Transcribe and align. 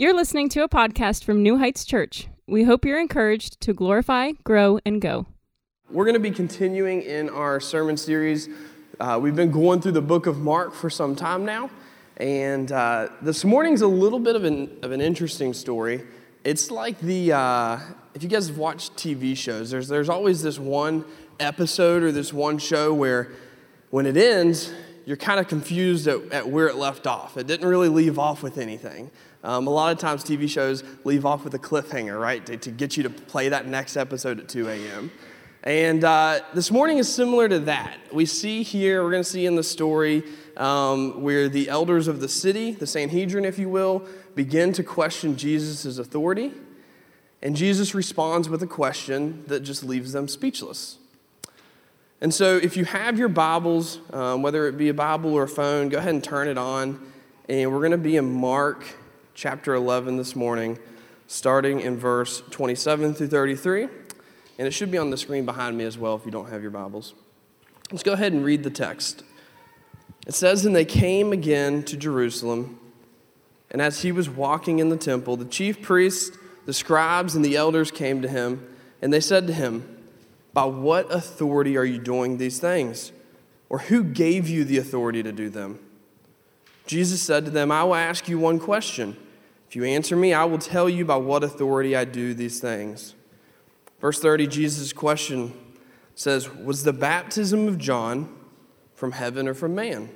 You're 0.00 0.14
listening 0.14 0.48
to 0.50 0.62
a 0.62 0.68
podcast 0.68 1.24
from 1.24 1.42
New 1.42 1.58
Heights 1.58 1.84
Church. 1.84 2.28
We 2.46 2.62
hope 2.62 2.84
you're 2.84 3.00
encouraged 3.00 3.60
to 3.62 3.74
glorify, 3.74 4.30
grow, 4.44 4.78
and 4.86 5.00
go. 5.02 5.26
We're 5.90 6.04
going 6.04 6.14
to 6.14 6.20
be 6.20 6.30
continuing 6.30 7.02
in 7.02 7.28
our 7.28 7.58
sermon 7.58 7.96
series. 7.96 8.48
Uh, 9.00 9.18
we've 9.20 9.34
been 9.34 9.50
going 9.50 9.80
through 9.80 9.90
the 9.90 10.00
book 10.00 10.28
of 10.28 10.38
Mark 10.38 10.72
for 10.72 10.88
some 10.88 11.16
time 11.16 11.44
now. 11.44 11.68
And 12.16 12.70
uh, 12.70 13.08
this 13.22 13.44
morning's 13.44 13.82
a 13.82 13.88
little 13.88 14.20
bit 14.20 14.36
of 14.36 14.44
an, 14.44 14.78
of 14.84 14.92
an 14.92 15.00
interesting 15.00 15.52
story. 15.52 16.06
It's 16.44 16.70
like 16.70 17.00
the, 17.00 17.32
uh, 17.32 17.80
if 18.14 18.22
you 18.22 18.28
guys 18.28 18.46
have 18.46 18.56
watched 18.56 18.94
TV 18.94 19.36
shows, 19.36 19.68
there's, 19.72 19.88
there's 19.88 20.08
always 20.08 20.42
this 20.44 20.60
one 20.60 21.04
episode 21.40 22.04
or 22.04 22.12
this 22.12 22.32
one 22.32 22.58
show 22.58 22.94
where 22.94 23.32
when 23.90 24.06
it 24.06 24.16
ends, 24.16 24.72
you're 25.06 25.16
kind 25.16 25.40
of 25.40 25.48
confused 25.48 26.06
at, 26.06 26.20
at 26.30 26.48
where 26.48 26.68
it 26.68 26.76
left 26.76 27.08
off. 27.08 27.36
It 27.36 27.48
didn't 27.48 27.66
really 27.66 27.88
leave 27.88 28.16
off 28.16 28.44
with 28.44 28.58
anything. 28.58 29.10
Um, 29.44 29.68
a 29.68 29.70
lot 29.70 29.92
of 29.92 29.98
times, 29.98 30.24
TV 30.24 30.48
shows 30.48 30.82
leave 31.04 31.24
off 31.24 31.44
with 31.44 31.54
a 31.54 31.58
cliffhanger, 31.58 32.20
right, 32.20 32.44
to, 32.46 32.56
to 32.56 32.70
get 32.70 32.96
you 32.96 33.04
to 33.04 33.10
play 33.10 33.48
that 33.50 33.66
next 33.66 33.96
episode 33.96 34.40
at 34.40 34.48
2 34.48 34.68
a.m. 34.68 35.12
And 35.62 36.02
uh, 36.02 36.40
this 36.54 36.70
morning 36.70 36.98
is 36.98 37.12
similar 37.12 37.48
to 37.48 37.60
that. 37.60 37.98
We 38.12 38.26
see 38.26 38.62
here, 38.62 39.02
we're 39.02 39.10
going 39.10 39.22
to 39.22 39.28
see 39.28 39.46
in 39.46 39.54
the 39.54 39.62
story 39.62 40.24
um, 40.56 41.22
where 41.22 41.48
the 41.48 41.68
elders 41.68 42.08
of 42.08 42.20
the 42.20 42.28
city, 42.28 42.72
the 42.72 42.86
Sanhedrin, 42.86 43.44
if 43.44 43.58
you 43.58 43.68
will, 43.68 44.06
begin 44.34 44.72
to 44.72 44.82
question 44.82 45.36
Jesus' 45.36 45.98
authority. 45.98 46.52
And 47.40 47.54
Jesus 47.54 47.94
responds 47.94 48.48
with 48.48 48.62
a 48.62 48.66
question 48.66 49.44
that 49.46 49.60
just 49.60 49.84
leaves 49.84 50.12
them 50.12 50.26
speechless. 50.26 50.98
And 52.20 52.34
so, 52.34 52.56
if 52.56 52.76
you 52.76 52.84
have 52.84 53.16
your 53.16 53.28
Bibles, 53.28 54.00
um, 54.12 54.42
whether 54.42 54.66
it 54.66 54.76
be 54.76 54.88
a 54.88 54.94
Bible 54.94 55.32
or 55.34 55.44
a 55.44 55.48
phone, 55.48 55.88
go 55.88 55.98
ahead 55.98 56.14
and 56.14 56.24
turn 56.24 56.48
it 56.48 56.58
on. 56.58 57.00
And 57.48 57.72
we're 57.72 57.78
going 57.78 57.92
to 57.92 57.98
be 57.98 58.16
in 58.16 58.32
Mark 58.32 58.84
chapter 59.38 59.72
11 59.72 60.16
this 60.16 60.34
morning, 60.34 60.76
starting 61.28 61.78
in 61.78 61.96
verse 61.96 62.42
27 62.50 63.14
through 63.14 63.28
33. 63.28 63.84
And 63.84 64.66
it 64.66 64.72
should 64.72 64.90
be 64.90 64.98
on 64.98 65.10
the 65.10 65.16
screen 65.16 65.46
behind 65.46 65.78
me 65.78 65.84
as 65.84 65.96
well 65.96 66.16
if 66.16 66.24
you 66.24 66.32
don't 66.32 66.50
have 66.50 66.60
your 66.60 66.72
Bibles. 66.72 67.14
Let's 67.92 68.02
go 68.02 68.14
ahead 68.14 68.32
and 68.32 68.44
read 68.44 68.64
the 68.64 68.70
text. 68.70 69.22
It 70.26 70.34
says, 70.34 70.66
And 70.66 70.74
they 70.74 70.84
came 70.84 71.32
again 71.32 71.84
to 71.84 71.96
Jerusalem, 71.96 72.80
and 73.70 73.80
as 73.80 74.02
he 74.02 74.10
was 74.10 74.28
walking 74.28 74.80
in 74.80 74.88
the 74.88 74.96
temple, 74.96 75.36
the 75.36 75.44
chief 75.44 75.82
priests, 75.82 76.36
the 76.66 76.72
scribes, 76.72 77.36
and 77.36 77.44
the 77.44 77.54
elders 77.54 77.92
came 77.92 78.20
to 78.22 78.28
him, 78.28 78.68
and 79.00 79.12
they 79.12 79.20
said 79.20 79.46
to 79.46 79.52
him, 79.52 80.00
By 80.52 80.64
what 80.64 81.14
authority 81.14 81.76
are 81.76 81.84
you 81.84 82.00
doing 82.00 82.38
these 82.38 82.58
things? 82.58 83.12
Or 83.68 83.78
who 83.78 84.02
gave 84.02 84.48
you 84.48 84.64
the 84.64 84.78
authority 84.78 85.22
to 85.22 85.30
do 85.30 85.48
them? 85.48 85.78
Jesus 86.88 87.22
said 87.22 87.44
to 87.44 87.52
them, 87.52 87.70
I 87.70 87.84
will 87.84 87.94
ask 87.94 88.28
you 88.28 88.40
one 88.40 88.58
question. 88.58 89.16
If 89.68 89.76
you 89.76 89.84
answer 89.84 90.16
me, 90.16 90.32
I 90.32 90.44
will 90.44 90.58
tell 90.58 90.88
you 90.88 91.04
by 91.04 91.16
what 91.16 91.44
authority 91.44 91.94
I 91.94 92.06
do 92.06 92.32
these 92.32 92.58
things. 92.58 93.14
Verse 94.00 94.18
30, 94.18 94.46
Jesus' 94.46 94.94
question 94.94 95.52
says, 96.14 96.48
Was 96.48 96.84
the 96.84 96.92
baptism 96.92 97.68
of 97.68 97.76
John 97.76 98.34
from 98.94 99.12
heaven 99.12 99.46
or 99.46 99.52
from 99.52 99.74
man? 99.74 100.08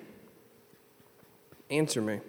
Answer 1.69 2.00
me. 2.00 2.20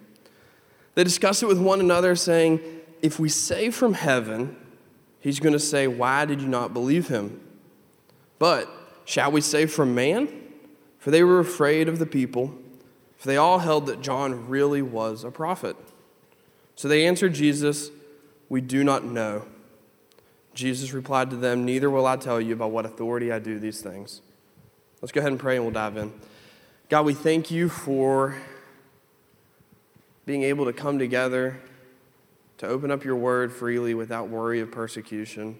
They 0.94 1.04
discuss 1.04 1.42
it 1.42 1.46
with 1.46 1.58
one 1.58 1.80
another, 1.80 2.14
saying, 2.14 2.60
If 3.00 3.18
we 3.18 3.30
say 3.30 3.70
from 3.70 3.94
heaven, 3.94 4.56
he's 5.18 5.40
going 5.40 5.54
to 5.54 5.58
say, 5.58 5.86
Why 5.86 6.26
did 6.26 6.42
you 6.42 6.48
not 6.48 6.74
believe 6.74 7.08
him? 7.08 7.40
But 8.38 8.68
shall 9.06 9.32
we 9.32 9.40
say 9.40 9.64
from 9.64 9.94
man? 9.94 10.42
For 10.98 11.10
they 11.10 11.24
were 11.24 11.40
afraid 11.40 11.88
of 11.88 11.98
the 11.98 12.06
people, 12.06 12.54
for 13.16 13.28
they 13.28 13.36
all 13.38 13.60
held 13.60 13.86
that 13.86 14.02
John 14.02 14.46
really 14.48 14.82
was 14.82 15.24
a 15.24 15.30
prophet. 15.30 15.76
So 16.76 16.88
they 16.88 17.06
answered 17.06 17.34
Jesus, 17.34 17.90
We 18.48 18.60
do 18.60 18.84
not 18.84 19.04
know. 19.04 19.46
Jesus 20.54 20.92
replied 20.92 21.30
to 21.30 21.36
them, 21.36 21.64
Neither 21.64 21.90
will 21.90 22.06
I 22.06 22.16
tell 22.16 22.40
you 22.40 22.56
by 22.56 22.66
what 22.66 22.86
authority 22.86 23.32
I 23.32 23.38
do 23.38 23.58
these 23.58 23.80
things. 23.80 24.22
Let's 25.02 25.12
go 25.12 25.20
ahead 25.20 25.32
and 25.32 25.40
pray 25.40 25.56
and 25.56 25.64
we'll 25.64 25.74
dive 25.74 25.96
in. 25.96 26.12
God, 26.88 27.04
we 27.04 27.14
thank 27.14 27.50
you 27.50 27.68
for 27.68 28.36
being 30.26 30.42
able 30.42 30.64
to 30.64 30.72
come 30.72 30.98
together 30.98 31.60
to 32.58 32.66
open 32.66 32.90
up 32.90 33.04
your 33.04 33.16
word 33.16 33.52
freely 33.52 33.94
without 33.94 34.28
worry 34.28 34.60
of 34.60 34.70
persecution. 34.70 35.58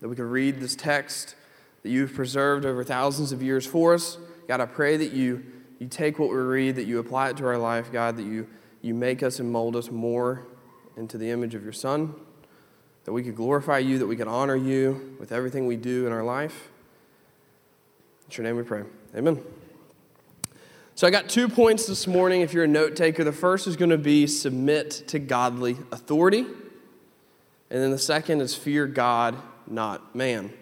That 0.00 0.08
we 0.08 0.16
can 0.16 0.28
read 0.28 0.60
this 0.60 0.76
text 0.76 1.34
that 1.82 1.88
you've 1.88 2.14
preserved 2.14 2.64
over 2.64 2.84
thousands 2.84 3.32
of 3.32 3.42
years 3.42 3.66
for 3.66 3.94
us. 3.94 4.18
God, 4.46 4.60
I 4.60 4.66
pray 4.66 4.96
that 4.98 5.12
you, 5.12 5.44
you 5.78 5.88
take 5.88 6.18
what 6.18 6.30
we 6.30 6.36
read, 6.36 6.76
that 6.76 6.84
you 6.84 6.98
apply 6.98 7.30
it 7.30 7.36
to 7.38 7.46
our 7.46 7.58
life, 7.58 7.90
God, 7.90 8.16
that 8.16 8.24
you 8.24 8.46
you 8.86 8.94
make 8.94 9.22
us 9.22 9.40
and 9.40 9.50
mold 9.50 9.76
us 9.76 9.90
more 9.90 10.46
into 10.96 11.18
the 11.18 11.30
image 11.30 11.54
of 11.54 11.62
your 11.62 11.72
Son, 11.72 12.14
that 13.04 13.12
we 13.12 13.22
could 13.22 13.36
glorify 13.36 13.78
you, 13.78 13.98
that 13.98 14.06
we 14.06 14.16
could 14.16 14.28
honor 14.28 14.56
you 14.56 15.16
with 15.20 15.32
everything 15.32 15.66
we 15.66 15.76
do 15.76 16.06
in 16.06 16.12
our 16.12 16.24
life. 16.24 16.70
In 18.26 18.36
your 18.36 18.44
name 18.44 18.56
we 18.56 18.62
pray. 18.62 18.84
Amen. 19.14 19.42
So 20.94 21.06
I 21.06 21.10
got 21.10 21.28
two 21.28 21.48
points 21.48 21.86
this 21.86 22.06
morning 22.06 22.40
if 22.40 22.54
you're 22.54 22.64
a 22.64 22.68
note 22.68 22.96
taker. 22.96 23.22
The 23.22 23.32
first 23.32 23.66
is 23.66 23.76
going 23.76 23.90
to 23.90 23.98
be 23.98 24.26
submit 24.26 25.02
to 25.08 25.18
godly 25.18 25.76
authority. 25.92 26.46
And 27.68 27.82
then 27.82 27.90
the 27.90 27.98
second 27.98 28.40
is 28.40 28.54
fear 28.54 28.86
God, 28.86 29.36
not 29.66 30.14
man. 30.14 30.52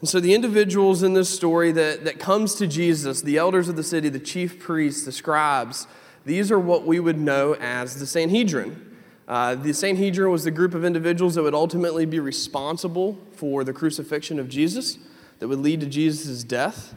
And 0.00 0.08
so 0.08 0.18
the 0.18 0.34
individuals 0.34 1.02
in 1.02 1.14
this 1.14 1.28
story 1.28 1.72
that, 1.72 2.04
that 2.04 2.18
comes 2.18 2.54
to 2.56 2.66
Jesus, 2.66 3.22
the 3.22 3.38
elders 3.38 3.68
of 3.68 3.76
the 3.76 3.82
city, 3.82 4.08
the 4.08 4.18
chief 4.18 4.58
priests, 4.58 5.04
the 5.04 5.12
scribes, 5.12 5.86
these 6.24 6.50
are 6.50 6.58
what 6.58 6.86
we 6.86 7.00
would 7.00 7.18
know 7.18 7.54
as 7.54 7.98
the 7.98 8.06
Sanhedrin. 8.06 8.96
Uh, 9.26 9.54
the 9.54 9.72
Sanhedrin 9.72 10.30
was 10.30 10.44
the 10.44 10.50
group 10.50 10.74
of 10.74 10.84
individuals 10.84 11.36
that 11.36 11.42
would 11.42 11.54
ultimately 11.54 12.04
be 12.04 12.18
responsible 12.18 13.18
for 13.32 13.62
the 13.62 13.72
crucifixion 13.72 14.38
of 14.38 14.48
Jesus, 14.48 14.98
that 15.38 15.48
would 15.48 15.60
lead 15.60 15.80
to 15.80 15.86
Jesus' 15.86 16.42
death. 16.42 16.94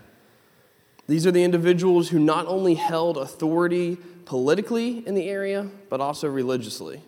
These 1.07 1.27
are 1.27 1.31
the 1.31 1.43
individuals 1.43 2.09
who 2.09 2.19
not 2.19 2.47
only 2.47 2.75
held 2.75 3.17
authority 3.17 3.97
politically 4.25 5.05
in 5.05 5.15
the 5.15 5.29
area, 5.29 5.69
but 5.89 6.01
also 6.01 6.27
religiously. 6.27 7.01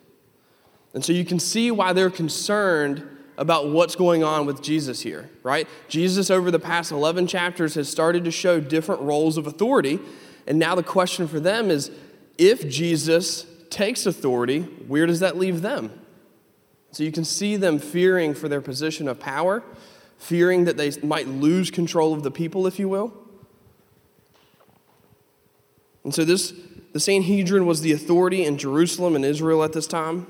And 0.93 1.03
so 1.03 1.11
you 1.11 1.25
can 1.25 1.39
see 1.39 1.71
why 1.71 1.93
they're 1.93 2.09
concerned 2.09 3.07
about 3.37 3.69
what's 3.69 3.95
going 3.95 4.23
on 4.23 4.45
with 4.45 4.61
Jesus 4.61 5.01
here, 5.01 5.29
right? 5.43 5.67
Jesus, 5.87 6.29
over 6.29 6.51
the 6.51 6.59
past 6.59 6.91
11 6.91 7.27
chapters, 7.27 7.75
has 7.75 7.89
started 7.89 8.23
to 8.25 8.31
show 8.31 8.59
different 8.59 9.01
roles 9.01 9.37
of 9.37 9.47
authority. 9.47 9.99
And 10.47 10.57
now 10.59 10.75
the 10.75 10.83
question 10.83 11.27
for 11.27 11.39
them 11.39 11.69
is 11.69 11.91
if 12.37 12.67
Jesus 12.69 13.45
takes 13.69 14.05
authority, 14.05 14.61
where 14.61 15.05
does 15.05 15.19
that 15.19 15.37
leave 15.37 15.61
them? 15.61 15.91
So 16.91 17.03
you 17.03 17.11
can 17.11 17.25
see 17.25 17.57
them 17.57 17.79
fearing 17.79 18.33
for 18.33 18.47
their 18.47 18.61
position 18.61 19.07
of 19.07 19.19
power, 19.19 19.63
fearing 20.17 20.65
that 20.65 20.77
they 20.77 20.91
might 21.03 21.27
lose 21.27 21.69
control 21.69 22.13
of 22.13 22.23
the 22.23 22.31
people, 22.31 22.67
if 22.67 22.79
you 22.79 22.87
will. 22.87 23.13
And 26.03 26.13
so 26.13 26.23
this 26.23 26.53
the 26.93 27.01
Sanhedrin 27.01 27.65
was 27.65 27.81
the 27.81 27.91
authority 27.91 28.45
in 28.45 28.57
Jerusalem 28.57 29.17
and 29.17 29.25
Israel 29.25 29.65
at 29.65 29.73
this 29.73 29.85
time. 29.85 30.27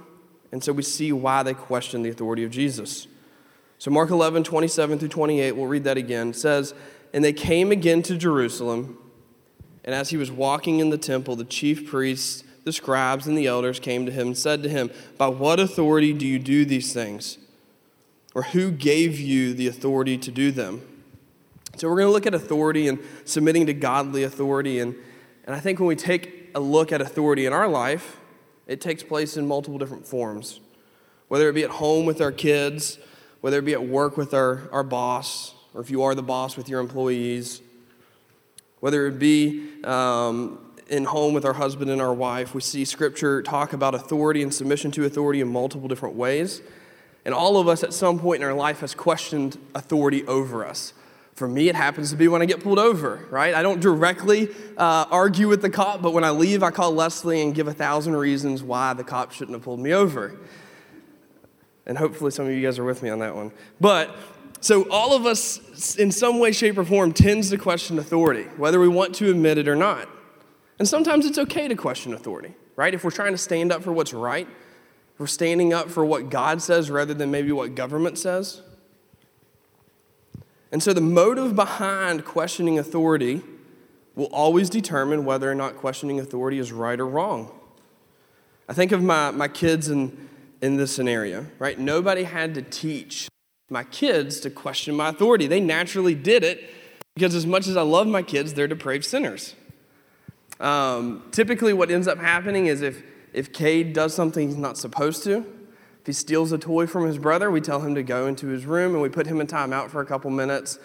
And 0.52 0.64
so 0.64 0.74
we 0.74 0.82
see 0.82 1.12
why 1.12 1.44
they 1.44 1.54
questioned 1.54 2.04
the 2.04 2.10
authority 2.10 2.44
of 2.44 2.50
Jesus. 2.50 3.06
So 3.78 3.92
Mark 3.92 4.10
11, 4.10 4.46
27 4.46 4.98
through 4.98 5.10
28, 5.10 5.52
we'll 5.52 5.68
read 5.68 5.84
that 5.84 5.98
again. 5.98 6.34
Says, 6.34 6.74
And 7.14 7.24
they 7.24 7.34
came 7.34 7.72
again 7.72 8.02
to 8.04 8.18
Jerusalem 8.18 8.98
and 9.86 9.94
as 9.94 10.10
he 10.10 10.18
was 10.18 10.32
walking 10.32 10.80
in 10.80 10.90
the 10.90 10.98
temple, 10.98 11.36
the 11.36 11.46
chief 11.46 11.88
priests, 11.88 12.44
the 12.64 12.74
scribes, 12.74 13.28
and 13.28 13.38
the 13.38 13.46
elders 13.46 13.80
came 13.80 14.08
to 14.08 14.12
him 14.12 14.28
and 14.28 14.38
said 14.38 14.64
to 14.64 14.70
him, 14.70 14.90
By 15.18 15.28
what 15.28 15.60
authority 15.60 16.12
do 16.12 16.26
you 16.26 16.40
do 16.40 16.66
these 16.66 16.92
things? 16.92 17.38
Or 18.34 18.42
who 18.42 18.72
gave 18.72 19.20
you 19.20 19.54
the 19.54 19.68
authority 19.68 20.18
to 20.18 20.32
do 20.32 20.52
them? 20.52 20.82
So 21.78 21.88
we're 21.88 21.98
going 21.98 22.08
to 22.08 22.12
look 22.12 22.26
at 22.26 22.34
authority 22.34 22.88
and 22.88 23.00
submitting 23.26 23.68
to 23.68 23.74
godly 23.74 24.24
authority. 24.24 24.80
And, 24.80 24.96
and 25.46 25.56
I 25.56 25.60
think 25.60 25.80
when 25.80 25.88
we 25.88 25.96
take 25.96 26.50
a 26.56 26.60
look 26.60 26.92
at 26.92 27.00
authority 27.00 27.46
in 27.46 27.54
our 27.54 27.68
life, 27.68 28.18
it 28.66 28.82
takes 28.82 29.04
place 29.04 29.38
in 29.38 29.46
multiple 29.48 29.78
different 29.78 30.08
forms. 30.08 30.62
Whether 31.28 31.48
it 31.48 31.54
be 31.54 31.64
at 31.64 31.70
home 31.70 32.08
with 32.08 32.22
our 32.22 32.32
kids, 32.32 32.98
whether 33.42 33.60
it 33.60 33.66
be 33.66 33.74
at 33.74 33.86
work 33.86 34.18
with 34.18 34.34
our, 34.34 34.68
our 34.72 34.84
boss, 34.84 35.54
or 35.76 35.82
if 35.82 35.92
you 35.92 36.02
are 36.02 36.16
the 36.16 36.24
boss 36.24 36.58
with 36.58 36.68
your 36.68 36.80
employees, 36.80 37.62
whether 38.80 39.08
it 39.08 39.20
be 39.20 39.84
um, 39.84 40.60
in 40.88 41.06
home 41.06 41.34
with 41.34 41.46
our 41.46 41.54
husband 41.54 41.90
and 41.90 42.02
our 42.02 42.14
wife, 42.14 42.54
we 42.54 42.62
see 42.62 42.86
scripture 42.86 43.42
talk 43.42 43.74
about 43.74 43.96
authority 43.96 44.44
and 44.44 44.54
submission 44.54 44.92
to 44.92 45.06
authority 45.06 45.42
in 45.42 45.48
multiple 45.48 45.88
different 45.88 46.16
ways. 46.16 46.62
And 47.26 47.34
all 47.34 47.58
of 47.58 47.68
us 47.68 47.84
at 47.84 47.94
some 47.94 48.20
point 48.20 48.44
in 48.44 48.48
our 48.48 48.54
life 48.54 48.82
has 48.82 48.94
questioned 48.94 49.58
authority 49.74 50.26
over 50.28 50.66
us. 50.66 50.94
For 51.34 51.48
me, 51.50 51.68
it 51.68 51.76
happens 51.76 52.12
to 52.12 52.16
be 52.16 52.30
when 52.30 52.42
I 52.42 52.46
get 52.46 52.64
pulled 52.64 52.80
over, 52.80 53.26
right? 53.30 53.54
I 53.54 53.62
don't 53.62 53.82
directly 53.82 54.50
uh, 54.78 55.06
argue 55.12 55.50
with 55.50 55.62
the 55.62 55.70
cop, 55.70 56.02
but 56.02 56.12
when 56.12 56.24
I 56.24 56.30
leave, 56.30 56.64
I 56.64 56.72
call 56.72 56.94
Leslie 56.94 57.42
and 57.42 57.54
give 57.54 57.68
a 57.68 57.74
thousand 57.74 58.16
reasons 58.16 58.64
why 58.64 58.94
the 58.94 59.04
cop 59.04 59.34
shouldn't 59.34 59.56
have 59.56 59.64
pulled 59.64 59.82
me 59.82 59.92
over. 59.92 60.40
And 61.86 61.98
hopefully, 61.98 62.32
some 62.32 62.46
of 62.46 62.54
you 62.54 62.62
guys 62.62 62.80
are 62.80 62.86
with 62.86 63.04
me 63.04 63.10
on 63.10 63.20
that 63.20 63.36
one. 63.36 63.52
But 63.82 64.16
so, 64.66 64.90
all 64.90 65.16
of 65.16 65.28
us, 65.28 65.96
in 65.96 66.12
some 66.12 66.40
way, 66.40 66.52
shape, 66.52 66.80
or 66.80 66.84
form, 66.84 67.14
tends 67.14 67.52
to 67.52 67.58
question 67.60 68.00
authority, 68.00 68.46
whether 68.58 68.80
we 68.80 68.88
want 68.88 69.14
to 69.14 69.30
admit 69.30 69.60
it 69.60 69.68
or 69.68 69.76
not. 69.76 70.10
And 70.80 70.88
sometimes 70.88 71.28
it's 71.28 71.38
okay 71.38 71.68
to 71.68 71.76
question 71.76 72.16
authority. 72.16 72.56
right? 72.76 72.92
If 72.92 73.04
we're 73.04 73.12
trying 73.12 73.34
to 73.34 73.38
stand 73.38 73.72
up 73.72 73.84
for 73.84 73.92
what's 73.92 74.12
right, 74.12 74.48
we're 75.20 75.28
standing 75.28 75.72
up 75.72 75.92
for 75.92 76.04
what 76.04 76.32
God 76.32 76.64
says 76.64 76.90
rather 76.90 77.14
than 77.14 77.30
maybe 77.30 77.52
what 77.52 77.76
government 77.76 78.18
says. 78.18 78.64
And 80.72 80.82
so 80.82 80.94
the 80.94 81.00
motive 81.00 81.56
behind 81.56 82.26
questioning 82.26 82.80
authority 82.80 83.44
will 84.16 84.34
always 84.34 84.72
determine 84.72 85.26
whether 85.26 85.48
or 85.48 85.54
not 85.54 85.76
questioning 85.76 86.20
authority 86.20 86.58
is 86.58 86.72
right 86.72 87.00
or 87.00 87.06
wrong. 87.06 87.52
I 88.68 88.74
think 88.74 88.92
of 88.92 89.04
my, 89.04 89.30
my 89.30 89.48
kids 89.48 89.90
in, 89.90 90.28
in 90.60 90.78
this 90.78 90.92
scenario, 90.92 91.46
right? 91.60 91.78
Nobody 91.78 92.24
had 92.24 92.56
to 92.56 92.64
teach 92.64 93.28
my 93.70 93.84
kids 93.84 94.40
to 94.42 94.50
question 94.50 94.96
my 94.96 95.10
authority. 95.10 95.48
They 95.48 95.60
naturally 95.60 96.16
did 96.16 96.44
it 96.44 96.70
because, 97.16 97.34
as 97.34 97.46
much 97.46 97.68
as 97.68 97.78
I 97.78 97.82
love 97.82 98.08
my 98.08 98.22
kids, 98.22 98.54
they're 98.54 98.68
depraved 98.68 99.06
sinners. 99.06 99.56
Um, 100.60 101.24
typically, 101.32 101.74
what 101.74 101.90
ends 101.90 102.08
up 102.08 102.20
happening 102.20 102.68
is 102.68 102.82
if, 102.82 103.02
if 103.34 103.52
Cade 103.52 103.94
does 103.94 104.14
something 104.14 104.48
he's 104.48 104.58
not 104.58 104.78
supposed 104.78 105.24
to, 105.24 105.38
if 105.38 106.06
he 106.06 106.14
steals 106.14 106.52
a 106.52 106.58
toy 106.58 106.86
from 106.86 107.08
his 107.08 107.18
brother, 107.18 107.50
we 107.50 107.62
tell 107.62 107.82
him 107.82 107.96
to 107.96 108.04
go 108.04 108.28
into 108.28 108.48
his 108.48 108.66
room 108.66 108.94
and 108.94 109.02
we 109.02 109.10
put 109.10 109.26
him 109.26 109.42
in 109.42 109.48
timeout 109.48 109.90
for 109.90 110.02
a 110.02 110.06
couple 110.06 110.30
minutes. 110.30 110.78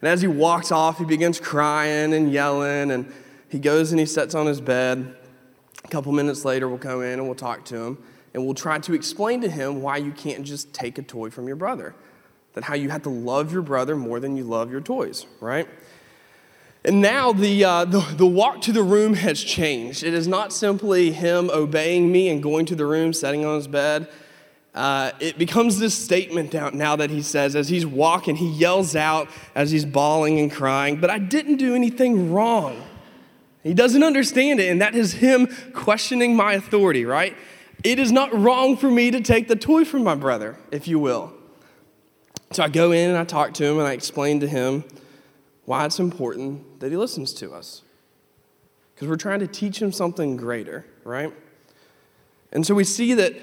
And 0.00 0.08
as 0.08 0.22
he 0.22 0.28
walks 0.28 0.70
off, 0.70 0.98
he 0.98 1.04
begins 1.04 1.40
crying 1.40 2.14
and 2.14 2.32
yelling, 2.32 2.92
and 2.92 3.12
he 3.48 3.58
goes 3.58 3.90
and 3.90 3.98
he 3.98 4.06
sits 4.06 4.36
on 4.36 4.46
his 4.46 4.60
bed. 4.60 5.16
A 5.84 5.88
couple 5.88 6.12
minutes 6.12 6.44
later, 6.44 6.68
we'll 6.68 6.78
come 6.78 7.02
in 7.02 7.14
and 7.14 7.24
we'll 7.24 7.34
talk 7.34 7.64
to 7.66 7.76
him, 7.76 7.98
and 8.32 8.44
we'll 8.44 8.54
try 8.54 8.78
to 8.78 8.94
explain 8.94 9.40
to 9.40 9.50
him 9.50 9.82
why 9.82 9.96
you 9.96 10.12
can't 10.12 10.44
just 10.44 10.72
take 10.72 10.98
a 10.98 11.02
toy 11.02 11.30
from 11.30 11.48
your 11.48 11.56
brother. 11.56 11.96
That 12.58 12.64
how 12.64 12.74
you 12.74 12.90
have 12.90 13.04
to 13.04 13.08
love 13.08 13.52
your 13.52 13.62
brother 13.62 13.94
more 13.94 14.18
than 14.18 14.36
you 14.36 14.42
love 14.42 14.68
your 14.68 14.80
toys, 14.80 15.26
right? 15.38 15.68
And 16.84 17.00
now 17.00 17.32
the, 17.32 17.64
uh, 17.64 17.84
the, 17.84 18.00
the, 18.00 18.26
walk 18.26 18.62
to 18.62 18.72
the 18.72 18.82
room 18.82 19.14
has 19.14 19.40
changed. 19.40 20.02
It 20.02 20.12
is 20.12 20.26
not 20.26 20.52
simply 20.52 21.12
him 21.12 21.50
obeying 21.50 22.10
me 22.10 22.28
and 22.28 22.42
going 22.42 22.66
to 22.66 22.74
the 22.74 22.84
room, 22.84 23.12
sitting 23.12 23.44
on 23.44 23.54
his 23.54 23.68
bed. 23.68 24.08
Uh, 24.74 25.12
it 25.20 25.38
becomes 25.38 25.78
this 25.78 25.96
statement 25.96 26.52
now 26.74 26.96
that 26.96 27.10
he 27.10 27.22
says, 27.22 27.54
as 27.54 27.68
he's 27.68 27.86
walking, 27.86 28.34
he 28.34 28.48
yells 28.48 28.96
out 28.96 29.28
as 29.54 29.70
he's 29.70 29.84
bawling 29.84 30.40
and 30.40 30.50
crying, 30.50 31.00
But 31.00 31.10
I 31.10 31.20
didn't 31.20 31.58
do 31.58 31.76
anything 31.76 32.32
wrong. 32.32 32.82
He 33.62 33.72
doesn't 33.72 34.02
understand 34.02 34.58
it, 34.58 34.68
and 34.68 34.80
that 34.80 34.96
is 34.96 35.12
him 35.12 35.46
questioning 35.74 36.34
my 36.34 36.54
authority, 36.54 37.04
right? 37.04 37.36
It 37.84 38.00
is 38.00 38.10
not 38.10 38.36
wrong 38.36 38.76
for 38.76 38.90
me 38.90 39.12
to 39.12 39.20
take 39.20 39.46
the 39.46 39.54
toy 39.54 39.84
from 39.84 40.02
my 40.02 40.16
brother, 40.16 40.58
if 40.72 40.88
you 40.88 40.98
will. 40.98 41.37
So 42.52 42.62
I 42.62 42.68
go 42.68 42.92
in 42.92 43.10
and 43.10 43.18
I 43.18 43.24
talk 43.24 43.54
to 43.54 43.64
him 43.64 43.78
and 43.78 43.86
I 43.86 43.92
explain 43.92 44.40
to 44.40 44.48
him 44.48 44.84
why 45.64 45.84
it's 45.84 45.98
important 45.98 46.80
that 46.80 46.90
he 46.90 46.96
listens 46.96 47.34
to 47.34 47.52
us. 47.52 47.82
Because 48.94 49.08
we're 49.08 49.16
trying 49.16 49.40
to 49.40 49.46
teach 49.46 49.80
him 49.80 49.92
something 49.92 50.36
greater, 50.36 50.86
right? 51.04 51.32
And 52.50 52.66
so 52.66 52.74
we 52.74 52.84
see 52.84 53.14
that, 53.14 53.34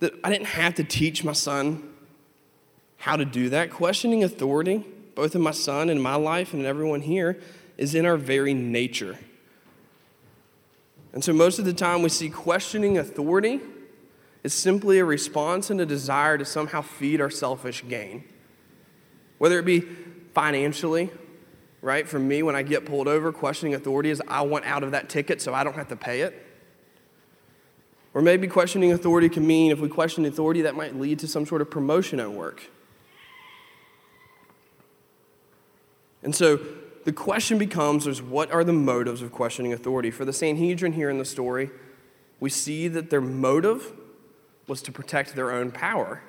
that 0.00 0.12
I 0.24 0.30
didn't 0.30 0.46
have 0.46 0.74
to 0.76 0.84
teach 0.84 1.22
my 1.22 1.34
son 1.34 1.94
how 2.96 3.16
to 3.16 3.24
do 3.24 3.50
that. 3.50 3.70
Questioning 3.70 4.24
authority, 4.24 4.84
both 5.14 5.34
in 5.34 5.42
my 5.42 5.50
son 5.50 5.90
and 5.90 6.02
my 6.02 6.14
life 6.14 6.54
and 6.54 6.64
everyone 6.64 7.02
here, 7.02 7.38
is 7.76 7.94
in 7.94 8.06
our 8.06 8.16
very 8.16 8.54
nature. 8.54 9.18
And 11.12 11.22
so 11.22 11.32
most 11.32 11.58
of 11.58 11.64
the 11.64 11.72
time 11.72 12.02
we 12.02 12.08
see 12.08 12.28
questioning 12.30 12.98
authority 12.98 13.60
is 14.42 14.54
simply 14.54 14.98
a 14.98 15.04
response 15.04 15.70
and 15.70 15.80
a 15.80 15.86
desire 15.86 16.38
to 16.38 16.44
somehow 16.44 16.80
feed 16.80 17.20
our 17.20 17.30
selfish 17.30 17.86
gain. 17.88 18.24
Whether 19.38 19.58
it 19.58 19.64
be 19.64 19.80
financially, 20.34 21.10
right? 21.80 22.06
For 22.06 22.18
me, 22.18 22.42
when 22.42 22.56
I 22.56 22.62
get 22.62 22.84
pulled 22.84 23.08
over, 23.08 23.32
questioning 23.32 23.74
authority 23.74 24.10
is 24.10 24.20
I 24.28 24.42
want 24.42 24.64
out 24.66 24.82
of 24.82 24.90
that 24.92 25.08
ticket 25.08 25.40
so 25.40 25.54
I 25.54 25.64
don't 25.64 25.76
have 25.76 25.88
to 25.88 25.96
pay 25.96 26.20
it. 26.22 26.44
Or 28.14 28.22
maybe 28.22 28.48
questioning 28.48 28.92
authority 28.92 29.28
can 29.28 29.46
mean 29.46 29.70
if 29.70 29.80
we 29.80 29.88
question 29.88 30.24
authority, 30.24 30.62
that 30.62 30.74
might 30.74 30.96
lead 30.96 31.18
to 31.20 31.28
some 31.28 31.46
sort 31.46 31.60
of 31.60 31.70
promotion 31.70 32.18
at 32.20 32.30
work. 32.30 32.62
And 36.22 36.34
so 36.34 36.58
the 37.04 37.12
question 37.12 37.58
becomes 37.58 38.06
is 38.06 38.20
what 38.20 38.50
are 38.50 38.64
the 38.64 38.72
motives 38.72 39.22
of 39.22 39.30
questioning 39.32 39.72
authority? 39.72 40.10
For 40.10 40.24
the 40.24 40.32
Sanhedrin 40.32 40.92
here 40.92 41.10
in 41.10 41.18
the 41.18 41.24
story, 41.24 41.70
we 42.40 42.50
see 42.50 42.88
that 42.88 43.10
their 43.10 43.20
motive 43.20 43.92
was 44.66 44.82
to 44.82 44.92
protect 44.92 45.34
their 45.34 45.50
own 45.50 45.70
power. 45.70 46.22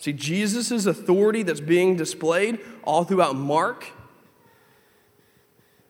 See, 0.00 0.14
Jesus' 0.14 0.86
authority 0.86 1.42
that's 1.42 1.60
being 1.60 1.94
displayed 1.94 2.58
all 2.84 3.04
throughout 3.04 3.36
Mark 3.36 3.92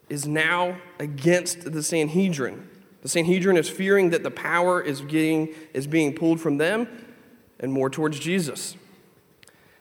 is 0.08 0.26
now 0.26 0.78
against 0.98 1.72
the 1.72 1.80
Sanhedrin. 1.80 2.68
The 3.02 3.08
Sanhedrin 3.08 3.56
is 3.56 3.70
fearing 3.70 4.10
that 4.10 4.24
the 4.24 4.30
power 4.32 4.82
is, 4.82 5.00
getting, 5.00 5.54
is 5.72 5.86
being 5.86 6.12
pulled 6.12 6.40
from 6.40 6.58
them 6.58 6.88
and 7.60 7.72
more 7.72 7.88
towards 7.88 8.18
Jesus. 8.18 8.76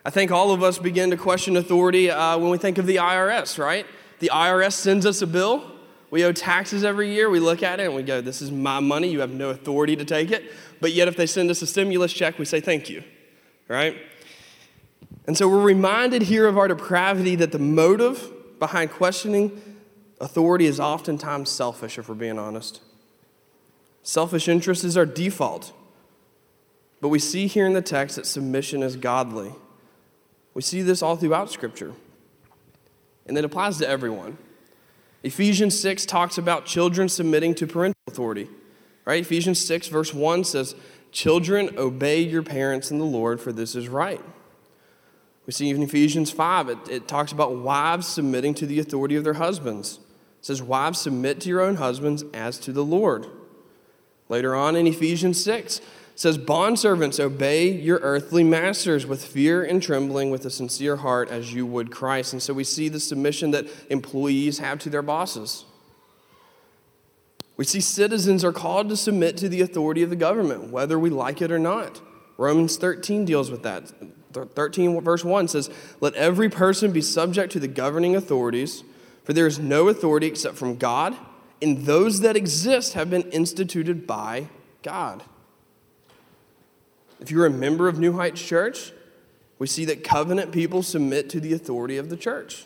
I 0.06 0.12
think 0.12 0.30
all 0.30 0.52
of 0.52 0.62
us 0.62 0.78
begin 0.78 1.10
to 1.10 1.18
question 1.18 1.58
authority 1.58 2.12
uh, 2.12 2.38
when 2.38 2.52
we 2.52 2.60
think 2.60 2.78
of 2.78 2.86
the 2.86 2.98
IRS, 2.98 3.58
right? 3.58 3.88
The 4.20 4.30
IRS 4.32 4.74
sends 4.74 5.08
us 5.08 5.24
a 5.24 5.28
bill. 5.28 5.72
We 6.12 6.24
owe 6.24 6.34
taxes 6.34 6.84
every 6.84 7.12
year. 7.12 7.32
We 7.32 7.40
look 7.40 7.64
at 7.64 7.80
it 7.80 7.88
and 7.88 7.96
we 7.96 8.04
go, 8.04 8.22
This 8.22 8.44
is 8.44 8.52
my 8.52 8.80
money. 8.80 9.10
You 9.10 9.22
have 9.22 9.32
no 9.32 9.50
authority 9.50 9.96
to 9.96 10.06
take 10.06 10.30
it. 10.30 10.54
But 10.80 10.94
yet, 10.94 11.08
if 11.08 11.18
they 11.18 11.26
send 11.26 11.50
us 11.50 11.62
a 11.64 11.68
stimulus 11.68 12.14
check, 12.14 12.38
we 12.38 12.46
say, 12.46 12.60
Thank 12.62 12.90
you, 12.90 13.04
right? 13.68 13.98
And 15.30 15.38
so 15.38 15.48
we're 15.48 15.62
reminded 15.62 16.24
here 16.24 16.48
of 16.48 16.58
our 16.58 16.68
depravity 16.68 17.36
that 17.36 17.52
the 17.52 17.60
motive 17.60 18.32
behind 18.58 18.90
questioning 18.90 19.62
authority 20.20 20.66
is 20.66 20.80
oftentimes 20.80 21.52
selfish, 21.52 22.00
if 22.00 22.10
we're 22.10 22.16
being 22.16 22.40
honest. 22.40 22.82
Selfish 24.02 24.48
interest 24.48 24.84
is 24.84 24.98
our 24.98 25.06
default. 25.06 25.72
But 27.00 27.10
we 27.10 27.20
see 27.20 27.46
here 27.46 27.68
in 27.68 27.74
the 27.74 27.82
text 27.84 28.16
that 28.16 28.26
submission 28.26 28.82
is 28.82 28.96
godly. 28.96 29.52
We 30.56 30.64
see 30.64 30.82
this 30.82 31.04
all 31.04 31.16
throughout 31.16 31.52
Scripture. 31.52 31.94
And 33.28 33.38
it 33.38 33.46
applies 33.46 33.78
to 33.78 33.88
everyone. 33.88 34.40
Ephesians 35.22 35.80
6 35.80 36.08
talks 36.08 36.40
about 36.40 36.66
children 36.66 37.08
submitting 37.08 37.54
to 37.54 37.68
parental 37.68 38.02
authority. 38.08 38.48
Right? 39.06 39.22
Ephesians 39.22 39.64
6, 39.64 39.90
verse 39.90 40.12
1 40.12 40.44
says, 40.46 40.74
Children, 41.12 41.78
obey 41.78 42.20
your 42.20 42.42
parents 42.42 42.90
in 42.90 42.98
the 42.98 43.06
Lord, 43.06 43.40
for 43.40 43.54
this 43.54 43.76
is 43.76 43.88
right. 43.90 44.22
We 45.50 45.54
see 45.54 45.72
in 45.72 45.82
Ephesians 45.82 46.30
5, 46.30 46.70
it, 46.70 46.78
it 46.92 47.08
talks 47.08 47.32
about 47.32 47.56
wives 47.56 48.06
submitting 48.06 48.54
to 48.54 48.68
the 48.68 48.78
authority 48.78 49.16
of 49.16 49.24
their 49.24 49.34
husbands. 49.34 49.98
It 50.38 50.46
says, 50.46 50.62
Wives, 50.62 51.00
submit 51.00 51.42
to 51.42 51.50
your 51.50 51.62
own 51.62 51.78
husbands 51.78 52.24
as 52.36 52.60
to 52.60 52.72
the 52.72 52.86
Lord. 52.86 53.26
Later 54.28 54.54
on 54.54 54.76
in 54.76 54.86
Ephesians 54.86 55.44
6, 55.44 55.80
it 55.80 55.84
says, 56.14 56.38
Bondservants, 56.38 57.20
obey 57.20 57.72
your 57.72 57.98
earthly 58.04 58.44
masters 58.44 59.08
with 59.08 59.26
fear 59.26 59.64
and 59.64 59.82
trembling, 59.82 60.30
with 60.30 60.46
a 60.46 60.52
sincere 60.52 60.98
heart, 60.98 61.30
as 61.32 61.52
you 61.52 61.66
would 61.66 61.90
Christ. 61.90 62.34
And 62.34 62.44
so 62.44 62.54
we 62.54 62.64
see 62.64 62.88
the 62.88 63.00
submission 63.00 63.50
that 63.50 63.66
employees 63.90 64.60
have 64.60 64.78
to 64.82 64.92
their 64.92 65.02
bosses. 65.02 65.66
We 67.58 67.66
see 67.66 67.82
citizens 67.82 68.44
are 68.44 68.54
called 68.54 68.88
to 68.90 68.96
submit 68.96 69.36
to 69.38 69.50
the 69.50 69.62
authority 69.62 70.04
of 70.04 70.12
the 70.12 70.16
government, 70.16 70.70
whether 70.70 71.00
we 71.00 71.10
like 71.10 71.42
it 71.42 71.52
or 71.52 71.58
not. 71.58 72.02
Romans 72.38 72.78
13 72.78 73.26
deals 73.26 73.50
with 73.50 73.64
that. 73.64 73.92
13, 74.34 75.02
verse 75.02 75.24
1 75.24 75.48
says, 75.48 75.70
Let 76.00 76.14
every 76.16 76.50
person 76.50 76.92
be 76.92 77.02
subject 77.02 77.52
to 77.54 77.60
the 77.60 77.68
governing 77.68 78.16
authorities, 78.16 78.84
for 79.24 79.34
there 79.34 79.48
is 79.48 79.60
no 79.60 79.88
authority 79.88 80.28
except 80.28 80.56
from 80.56 80.78
God, 80.78 81.16
and 81.62 81.86
those 81.86 82.22
that 82.22 82.38
exist 82.38 82.94
have 82.94 83.10
been 83.10 83.30
instituted 83.32 84.06
by 84.08 84.48
God. 84.84 85.24
If 87.20 87.32
you're 87.32 87.46
a 87.46 87.52
member 87.52 87.88
of 87.88 88.00
New 88.00 88.14
Heights 88.14 88.42
Church, 88.42 88.94
we 89.58 89.68
see 89.68 89.84
that 89.86 90.04
covenant 90.04 90.52
people 90.52 90.84
submit 90.84 91.30
to 91.32 91.40
the 91.40 91.54
authority 91.54 91.98
of 91.98 92.10
the 92.10 92.16
church. 92.16 92.66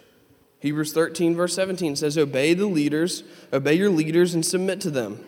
Hebrews 0.60 0.94
13, 0.94 1.36
verse 1.36 1.56
17 1.56 1.96
says, 1.96 2.18
Obey 2.18 2.54
the 2.54 2.68
leaders, 2.68 3.24
obey 3.52 3.74
your 3.74 3.90
leaders, 3.90 4.34
and 4.34 4.46
submit 4.46 4.80
to 4.82 4.92
them, 4.92 5.26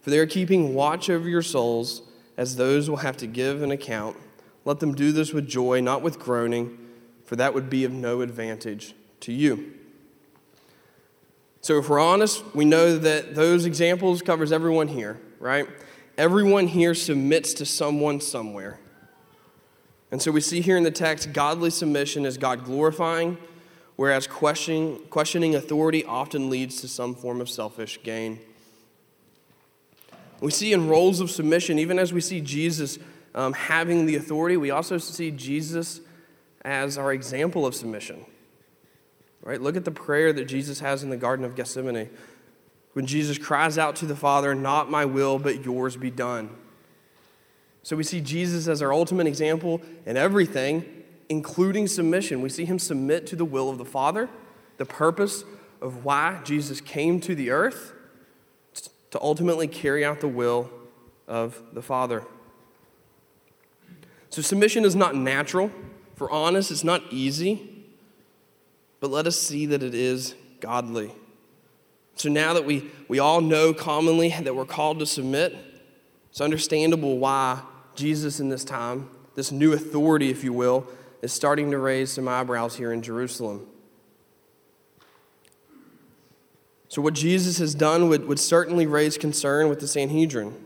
for 0.00 0.10
they 0.10 0.18
are 0.18 0.26
keeping 0.26 0.74
watch 0.74 1.08
over 1.08 1.28
your 1.28 1.42
souls, 1.42 2.02
as 2.36 2.56
those 2.56 2.90
will 2.90 2.98
have 2.98 3.16
to 3.18 3.26
give 3.26 3.62
an 3.62 3.70
account. 3.70 4.16
Let 4.66 4.80
them 4.80 4.94
do 4.96 5.12
this 5.12 5.32
with 5.32 5.46
joy, 5.46 5.80
not 5.80 6.02
with 6.02 6.18
groaning, 6.18 6.76
for 7.24 7.36
that 7.36 7.54
would 7.54 7.70
be 7.70 7.84
of 7.84 7.92
no 7.92 8.20
advantage 8.20 8.94
to 9.20 9.32
you. 9.32 9.72
So 11.60 11.78
if 11.78 11.88
we're 11.88 12.00
honest, 12.00 12.44
we 12.52 12.64
know 12.64 12.98
that 12.98 13.36
those 13.36 13.64
examples 13.64 14.22
covers 14.22 14.50
everyone 14.50 14.88
here, 14.88 15.20
right? 15.38 15.68
Everyone 16.18 16.66
here 16.66 16.94
submits 16.94 17.54
to 17.54 17.64
someone 17.64 18.20
somewhere. 18.20 18.80
And 20.10 20.20
so 20.20 20.32
we 20.32 20.40
see 20.40 20.60
here 20.60 20.76
in 20.76 20.82
the 20.82 20.90
text 20.90 21.32
godly 21.32 21.70
submission 21.70 22.26
is 22.26 22.36
God 22.36 22.64
glorifying, 22.64 23.38
whereas 23.94 24.26
questioning, 24.26 24.98
questioning 25.10 25.54
authority 25.54 26.04
often 26.04 26.50
leads 26.50 26.80
to 26.80 26.88
some 26.88 27.14
form 27.14 27.40
of 27.40 27.48
selfish 27.48 28.00
gain. 28.02 28.40
We 30.40 30.50
see 30.50 30.72
in 30.72 30.88
roles 30.88 31.20
of 31.20 31.30
submission, 31.30 31.78
even 31.78 32.00
as 32.00 32.12
we 32.12 32.20
see 32.20 32.40
Jesus 32.40 32.98
um, 33.36 33.52
having 33.52 34.06
the 34.06 34.16
authority, 34.16 34.56
we 34.56 34.70
also 34.70 34.96
see 34.98 35.30
Jesus 35.30 36.00
as 36.62 36.98
our 36.98 37.12
example 37.12 37.66
of 37.66 37.74
submission. 37.74 38.24
Right? 39.42 39.60
Look 39.60 39.76
at 39.76 39.84
the 39.84 39.92
prayer 39.92 40.32
that 40.32 40.46
Jesus 40.46 40.80
has 40.80 41.04
in 41.04 41.10
the 41.10 41.16
Garden 41.16 41.44
of 41.44 41.54
Gethsemane. 41.54 42.08
when 42.94 43.06
Jesus 43.06 43.36
cries 43.36 43.76
out 43.76 43.94
to 43.96 44.06
the 44.06 44.16
Father, 44.16 44.54
Not 44.54 44.90
my 44.90 45.04
will, 45.04 45.38
but 45.38 45.64
yours 45.64 45.96
be 45.96 46.10
done. 46.10 46.50
So 47.82 47.94
we 47.94 48.02
see 48.02 48.20
Jesus 48.20 48.66
as 48.66 48.82
our 48.82 48.92
ultimate 48.92 49.28
example 49.28 49.80
in 50.06 50.16
everything, 50.16 50.84
including 51.28 51.86
submission. 51.86 52.40
We 52.40 52.48
see 52.48 52.64
him 52.64 52.78
submit 52.78 53.26
to 53.28 53.36
the 53.36 53.44
will 53.44 53.68
of 53.68 53.78
the 53.78 53.84
Father, 53.84 54.28
the 54.78 54.86
purpose 54.86 55.44
of 55.80 56.04
why 56.04 56.40
Jesus 56.42 56.80
came 56.80 57.20
to 57.20 57.34
the 57.34 57.50
earth 57.50 57.92
to 59.10 59.20
ultimately 59.20 59.68
carry 59.68 60.04
out 60.04 60.20
the 60.20 60.26
will 60.26 60.70
of 61.28 61.62
the 61.72 61.82
Father. 61.82 62.24
So 64.36 64.42
submission 64.42 64.84
is 64.84 64.94
not 64.94 65.14
natural. 65.14 65.70
For 66.14 66.30
honest, 66.30 66.70
it's 66.70 66.84
not 66.84 67.02
easy. 67.10 67.86
But 69.00 69.10
let 69.10 69.26
us 69.26 69.40
see 69.40 69.64
that 69.64 69.82
it 69.82 69.94
is 69.94 70.34
godly. 70.60 71.10
So 72.16 72.28
now 72.28 72.52
that 72.52 72.66
we, 72.66 72.90
we 73.08 73.18
all 73.18 73.40
know 73.40 73.72
commonly 73.72 74.28
that 74.38 74.54
we're 74.54 74.66
called 74.66 74.98
to 74.98 75.06
submit, 75.06 75.56
it's 76.28 76.42
understandable 76.42 77.16
why 77.16 77.62
Jesus 77.94 78.38
in 78.38 78.50
this 78.50 78.62
time, 78.62 79.08
this 79.36 79.50
new 79.50 79.72
authority, 79.72 80.28
if 80.28 80.44
you 80.44 80.52
will, 80.52 80.86
is 81.22 81.32
starting 81.32 81.70
to 81.70 81.78
raise 81.78 82.12
some 82.12 82.28
eyebrows 82.28 82.76
here 82.76 82.92
in 82.92 83.00
Jerusalem. 83.00 83.66
So, 86.88 87.00
what 87.00 87.14
Jesus 87.14 87.56
has 87.56 87.74
done 87.74 88.10
would, 88.10 88.28
would 88.28 88.38
certainly 88.38 88.86
raise 88.86 89.16
concern 89.16 89.70
with 89.70 89.80
the 89.80 89.88
Sanhedrin, 89.88 90.65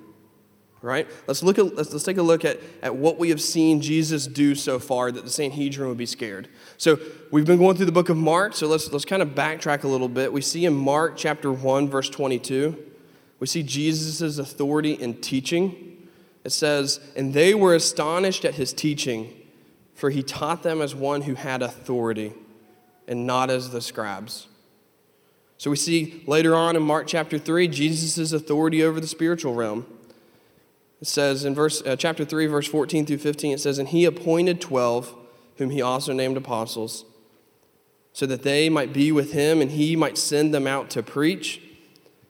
right? 0.83 1.07
Let's, 1.27 1.43
look 1.43 1.59
at, 1.59 1.75
let's, 1.77 1.93
let's 1.93 2.05
take 2.05 2.17
a 2.17 2.23
look 2.23 2.45
at, 2.45 2.59
at 2.83 2.95
what 2.95 3.19
we 3.19 3.31
have 3.31 3.41
seen 3.41 3.81
Jesus 3.81 4.27
do 4.27 4.55
so 4.55 4.79
far 4.79 5.13
that 5.13 5.25
the 5.25 5.31
Sanhedrin 5.31 5.89
would 5.89 5.99
be 5.99 6.07
scared. 6.07 6.49
So, 6.79 6.99
we've 7.31 7.45
been 7.45 7.59
going 7.59 7.77
through 7.77 7.87
the 7.87 7.93
book 7.93 8.09
of 8.09 8.17
Mark, 8.17 8.55
so 8.55 8.67
let's, 8.67 8.91
let's 8.93 9.05
kind 9.05 9.23
of 9.23 9.31
backtrack 9.31 9.85
a 9.85 9.89
little 9.89 10.09
bit. 10.09 10.33
We 10.33 10.41
see 10.41 10.65
in 10.65 10.75
Mark 10.75 11.17
chapter 11.17 11.53
1, 11.53 11.89
verse 11.89 12.09
22, 12.09 12.77
we 13.39 13.47
see 13.47 13.63
Jesus' 13.63 14.39
authority 14.39 14.93
in 14.93 15.21
teaching. 15.21 16.09
It 16.45 16.51
says, 16.51 17.01
And 17.17 17.35
they 17.35 17.55
were 17.55 17.75
astonished 17.75 18.45
at 18.45 18.55
his 18.55 18.73
teaching, 18.73 19.35
for 19.95 20.11
he 20.11 20.23
taught 20.23 20.63
them 20.63 20.81
as 20.81 20.95
one 20.95 21.23
who 21.23 21.35
had 21.35 21.63
authority, 21.63 22.33
and 23.07 23.27
not 23.27 23.51
as 23.51 23.71
the 23.71 23.81
scribes. 23.81 24.47
So 25.59 25.69
we 25.69 25.77
see 25.77 26.23
later 26.27 26.55
on 26.55 26.75
in 26.75 26.83
Mark 26.83 27.07
chapter 27.07 27.39
3, 27.39 27.69
Jesus' 27.69 28.33
authority 28.33 28.83
over 28.83 28.99
the 28.99 29.07
spiritual 29.07 29.55
realm. 29.55 29.85
It 31.01 31.07
says 31.07 31.45
in 31.45 31.55
verse, 31.55 31.83
uh, 31.83 31.97
chapter 31.97 32.25
3, 32.25 32.47
verse 32.47 32.67
14 32.69 33.07
through 33.07 33.19
15, 33.19 33.55
it 33.55 33.61
says, 33.61 33.79
And 33.79 33.89
he 33.89 34.05
appointed 34.05 34.61
12, 34.61 35.15
whom 35.57 35.71
he 35.71 35.81
also 35.81 36.13
named 36.13 36.37
apostles, 36.37 37.05
so 38.13 38.27
that 38.27 38.43
they 38.43 38.69
might 38.69 38.93
be 38.93 39.11
with 39.13 39.33
him 39.33 39.61
and 39.61 39.71
he 39.71 39.97
might 39.97 40.19
send 40.19 40.53
them 40.53 40.67
out 40.67 40.91
to 40.91 41.03
preach 41.03 41.63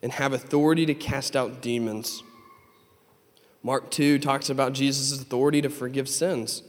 and 0.03 0.13
have 0.13 0.33
authority 0.33 0.87
to 0.87 0.95
cast 0.95 1.35
out 1.35 1.61
demons. 1.61 2.23
Mark 3.63 3.91
2 3.91 4.19
talks 4.19 4.49
about 4.49 4.73
Jesus' 4.73 5.21
authority 5.21 5.61
to 5.61 5.69
forgive 5.69 6.09
sins. 6.09 6.63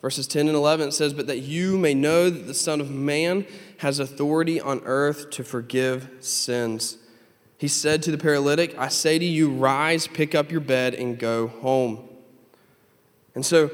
Verses 0.00 0.26
10 0.26 0.48
and 0.48 0.56
11 0.56 0.92
says, 0.92 1.14
But 1.14 1.26
that 1.26 1.38
you 1.38 1.78
may 1.78 1.94
know 1.94 2.30
that 2.30 2.46
the 2.46 2.54
Son 2.54 2.80
of 2.80 2.90
Man 2.90 3.46
has 3.78 3.98
authority 3.98 4.60
on 4.60 4.80
earth 4.84 5.30
to 5.30 5.44
forgive 5.44 6.08
sins. 6.20 6.98
He 7.58 7.68
said 7.68 8.02
to 8.02 8.10
the 8.10 8.18
paralytic, 8.18 8.76
I 8.78 8.88
say 8.88 9.18
to 9.18 9.24
you, 9.24 9.50
rise, 9.50 10.06
pick 10.06 10.34
up 10.34 10.50
your 10.50 10.60
bed, 10.60 10.94
and 10.94 11.18
go 11.18 11.48
home. 11.48 12.08
And 13.34 13.44
so, 13.44 13.70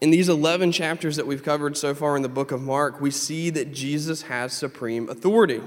in 0.00 0.10
these 0.10 0.28
11 0.28 0.72
chapters 0.72 1.16
that 1.16 1.26
we've 1.26 1.42
covered 1.42 1.76
so 1.76 1.94
far 1.94 2.16
in 2.16 2.22
the 2.22 2.28
book 2.28 2.52
of 2.52 2.60
Mark, 2.60 3.00
we 3.00 3.10
see 3.10 3.50
that 3.50 3.72
Jesus 3.72 4.22
has 4.22 4.52
supreme 4.52 5.08
authority. 5.08 5.60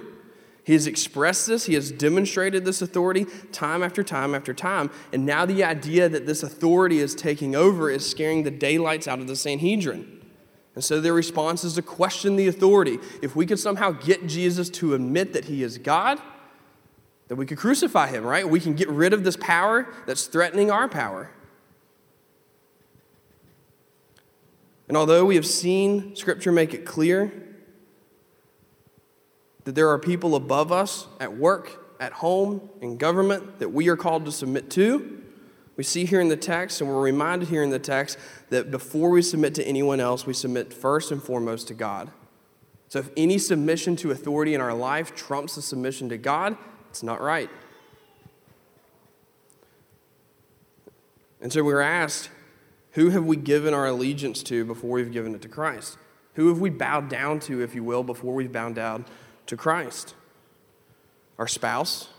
He 0.64 0.74
has 0.74 0.86
expressed 0.86 1.48
this, 1.48 1.66
he 1.66 1.74
has 1.74 1.92
demonstrated 1.92 2.64
this 2.64 2.82
authority 2.82 3.26
time 3.52 3.82
after 3.82 4.04
time 4.04 4.36
after 4.36 4.54
time. 4.54 4.92
And 5.12 5.26
now 5.26 5.46
the 5.46 5.64
idea 5.64 6.08
that 6.08 6.28
this 6.28 6.44
authority 6.44 7.00
is 7.00 7.16
taking 7.16 7.56
over 7.56 7.90
is 7.90 8.08
scaring 8.08 8.44
the 8.44 8.52
daylights 8.52 9.08
out 9.08 9.20
of 9.20 9.28
the 9.28 9.36
Sanhedrin. 9.36 10.22
And 10.76 10.84
so 10.84 11.02
their 11.02 11.14
response 11.14 11.64
is 11.64 11.74
to 11.74 11.82
question 11.82 12.36
the 12.36 12.48
authority. 12.48 13.00
If 13.22 13.36
we 13.36 13.48
could 13.48 13.60
somehow 13.60 13.92
get 13.92 14.28
Jesus 14.28 14.70
to 14.72 14.94
admit 14.94 15.34
that 15.34 15.46
he 15.46 15.64
is 15.64 15.80
God, 15.80 16.22
then 17.30 17.38
we 17.38 17.46
could 17.46 17.58
crucify 17.58 18.08
him, 18.08 18.26
right? 18.26 18.48
We 18.48 18.60
can 18.60 18.74
get 18.74 18.90
rid 18.90 19.14
of 19.14 19.24
this 19.24 19.38
power 19.38 19.88
that's 20.06 20.26
threatening 20.26 20.72
our 20.72 20.90
power. 20.90 21.32
And 24.88 24.98
although 24.98 25.24
we 25.24 25.36
have 25.36 25.46
seen 25.46 26.16
Scripture 26.16 26.52
make 26.52 26.74
it 26.74 26.86
clear 26.86 27.32
that 29.64 29.76
there 29.76 29.90
are 29.90 30.00
people 30.00 30.36
above 30.36 30.72
us 30.72 31.08
at 31.20 31.38
work, 31.38 31.96
at 32.00 32.14
home, 32.14 32.68
in 32.82 32.98
government 32.98 33.60
that 33.60 33.70
we 33.70 33.88
are 33.90 33.96
called 33.96 34.26
to 34.26 34.32
submit 34.32 34.72
to. 34.72 35.22
We 35.78 35.84
see 35.84 36.06
here 36.06 36.20
in 36.20 36.30
the 36.30 36.36
text, 36.36 36.82
and 36.82 36.90
we're 36.90 37.00
reminded 37.00 37.50
here 37.50 37.62
in 37.62 37.70
the 37.70 37.78
text, 37.78 38.18
that 38.50 38.72
before 38.72 39.12
we 39.12 39.22
submit 39.22 39.54
to 39.56 39.64
anyone 39.64 40.00
else, 40.00 40.26
we 40.26 40.34
submit 40.34 40.74
first 40.74 41.12
and 41.12 41.22
foremost 41.22 41.68
to 41.68 41.76
God. 41.76 42.10
So 42.88 42.98
if 42.98 43.12
any 43.16 43.38
submission 43.38 43.96
to 43.98 44.10
authority 44.10 44.56
in 44.56 44.62
our 44.62 44.74
life 44.74 45.14
trumps 45.16 45.54
the 45.54 45.62
submission 45.62 46.10
to 46.10 46.18
God, 46.18 46.58
it's 46.90 47.04
not 47.04 47.22
right. 47.22 47.50
And 51.42 51.54
so 51.54 51.64
we're 51.64 51.82
asked, 51.82 52.30
who 52.92 53.10
have 53.12 53.26
we 53.26 53.38
given 53.38 53.74
our 53.74 53.88
allegiance 53.88 54.44
to 54.44 54.66
before 54.66 54.92
we've 54.92 55.12
given 55.12 55.34
it 55.36 55.42
to 55.44 55.48
Christ? 55.48 55.98
Who 56.34 56.48
have 56.50 56.60
we 56.60 56.70
bowed 56.70 57.10
down 57.10 57.40
to, 57.42 57.62
if 57.62 57.76
you 57.76 57.84
will, 57.84 58.04
before 58.04 58.34
we've 58.34 58.52
bowed 58.52 58.76
down 58.76 59.06
to 59.46 59.56
Christ? 59.56 60.16
Our 61.38 61.48
spouse? 61.48 62.10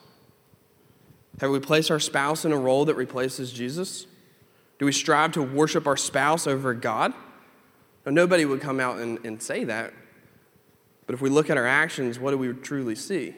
Have 1.41 1.51
we 1.51 1.61
placed 1.61 1.91
our 1.91 2.01
spouse 2.01 2.45
in 2.45 2.53
a 2.53 2.57
role 2.57 2.85
that 2.87 2.95
replaces 2.95 3.53
Jesus? 3.53 4.07
Do 4.79 4.87
we 4.87 4.93
strive 4.93 5.33
to 5.33 5.43
worship 5.43 5.87
our 5.87 5.97
spouse 5.97 6.47
over 6.47 6.73
God? 6.75 7.13
Now, 8.07 8.13
nobody 8.13 8.45
would 8.45 8.61
come 8.61 8.81
out 8.81 8.99
and, 8.99 9.25
and 9.25 9.43
say 9.43 9.65
that. 9.65 9.93
But 11.07 11.15
if 11.15 11.21
we 11.21 11.29
look 11.29 11.51
at 11.51 11.57
our 11.57 11.67
actions, 11.67 12.19
what 12.19 12.31
do 12.31 12.39
we 12.39 12.53
truly 12.53 12.95
see? 12.95 13.35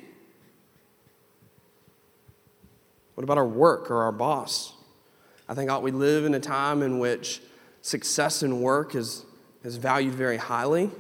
What 3.15 3.25
about 3.25 3.39
our 3.39 3.47
work 3.47 3.91
or 3.91 4.03
our 4.03 4.13
boss? 4.13 4.75
I 5.49 5.55
think 5.55 5.71
we 5.83 5.91
live 5.91 6.25
in 6.25 6.35
a 6.35 6.41
time 6.41 6.83
in 6.83 6.99
which 6.99 7.43
success 7.83 8.43
in 8.43 8.63
work 8.63 8.95
is, 8.95 9.25
is 9.65 9.77
valued 9.77 10.15
very 10.15 10.39
highly. 10.39 10.91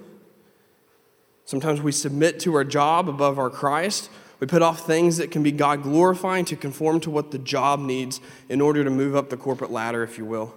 Sometimes 1.45 1.81
we 1.81 1.92
submit 1.92 2.40
to 2.40 2.54
our 2.54 2.64
job 2.64 3.09
above 3.09 3.38
our 3.38 3.50
Christ. 3.50 4.11
We 4.40 4.47
put 4.47 4.62
off 4.62 4.87
things 4.87 5.19
that 5.19 5.31
can 5.31 5.42
be 5.42 5.52
God 5.52 5.83
glorifying 5.83 6.45
to 6.47 6.57
conform 6.57 7.00
to 7.00 7.11
what 7.11 7.31
the 7.31 7.38
job 7.38 7.81
needs 7.81 8.21
in 8.49 8.61
order 8.61 8.83
to 8.85 8.90
move 8.90 9.14
up 9.14 9.31
the 9.31 9.37
corporate 9.37 9.71
ladder, 9.71 10.02
if 10.02 10.19
you 10.19 10.25
will. 10.25 10.54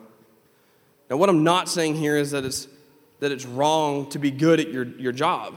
Now, 1.10 1.18
what 1.18 1.30
I'm 1.30 1.44
not 1.44 1.70
saying 1.70 1.96
here 1.96 2.18
is 2.18 2.32
that 2.32 2.46
it's, 2.46 2.68
that 3.20 3.32
it's 3.32 3.46
wrong 3.46 4.10
to 4.10 4.20
be 4.20 4.32
good 4.32 4.60
at 4.60 4.70
your, 4.70 4.86
your 4.98 5.12
job, 5.12 5.56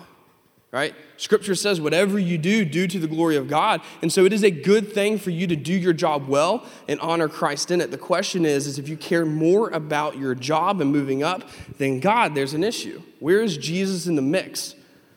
right? 0.70 0.94
Scripture 1.16 1.54
says, 1.54 1.80
whatever 1.80 2.18
you 2.18 2.37
do, 2.37 2.64
do 2.64 2.87
to 2.87 2.98
the 2.98 3.06
glory 3.06 3.37
of 3.37 3.48
God. 3.48 3.80
And 4.02 4.12
so 4.12 4.25
it 4.25 4.32
is 4.32 4.42
a 4.42 4.50
good 4.50 4.92
thing 4.92 5.18
for 5.18 5.30
you 5.30 5.46
to 5.46 5.56
do 5.56 5.72
your 5.72 5.94
job 5.94 6.28
well 6.28 6.66
and 6.87 7.00
honor 7.00 7.28
Christ 7.28 7.70
in 7.70 7.80
it. 7.80 7.90
The 7.90 7.98
question 7.98 8.44
is, 8.44 8.66
is 8.66 8.78
if 8.78 8.88
you 8.88 8.96
care 8.96 9.25
more 9.25 9.70
about 9.70 10.18
your 10.18 10.34
job 10.34 10.80
and 10.80 10.92
moving 10.92 11.22
up 11.22 11.48
than 11.78 12.00
God, 12.00 12.34
there's 12.34 12.54
an 12.54 12.64
issue. 12.64 13.02
Where 13.18 13.40
is 13.40 13.56
Jesus 13.56 14.06
in 14.06 14.16
the 14.16 14.22
mix? 14.22 14.75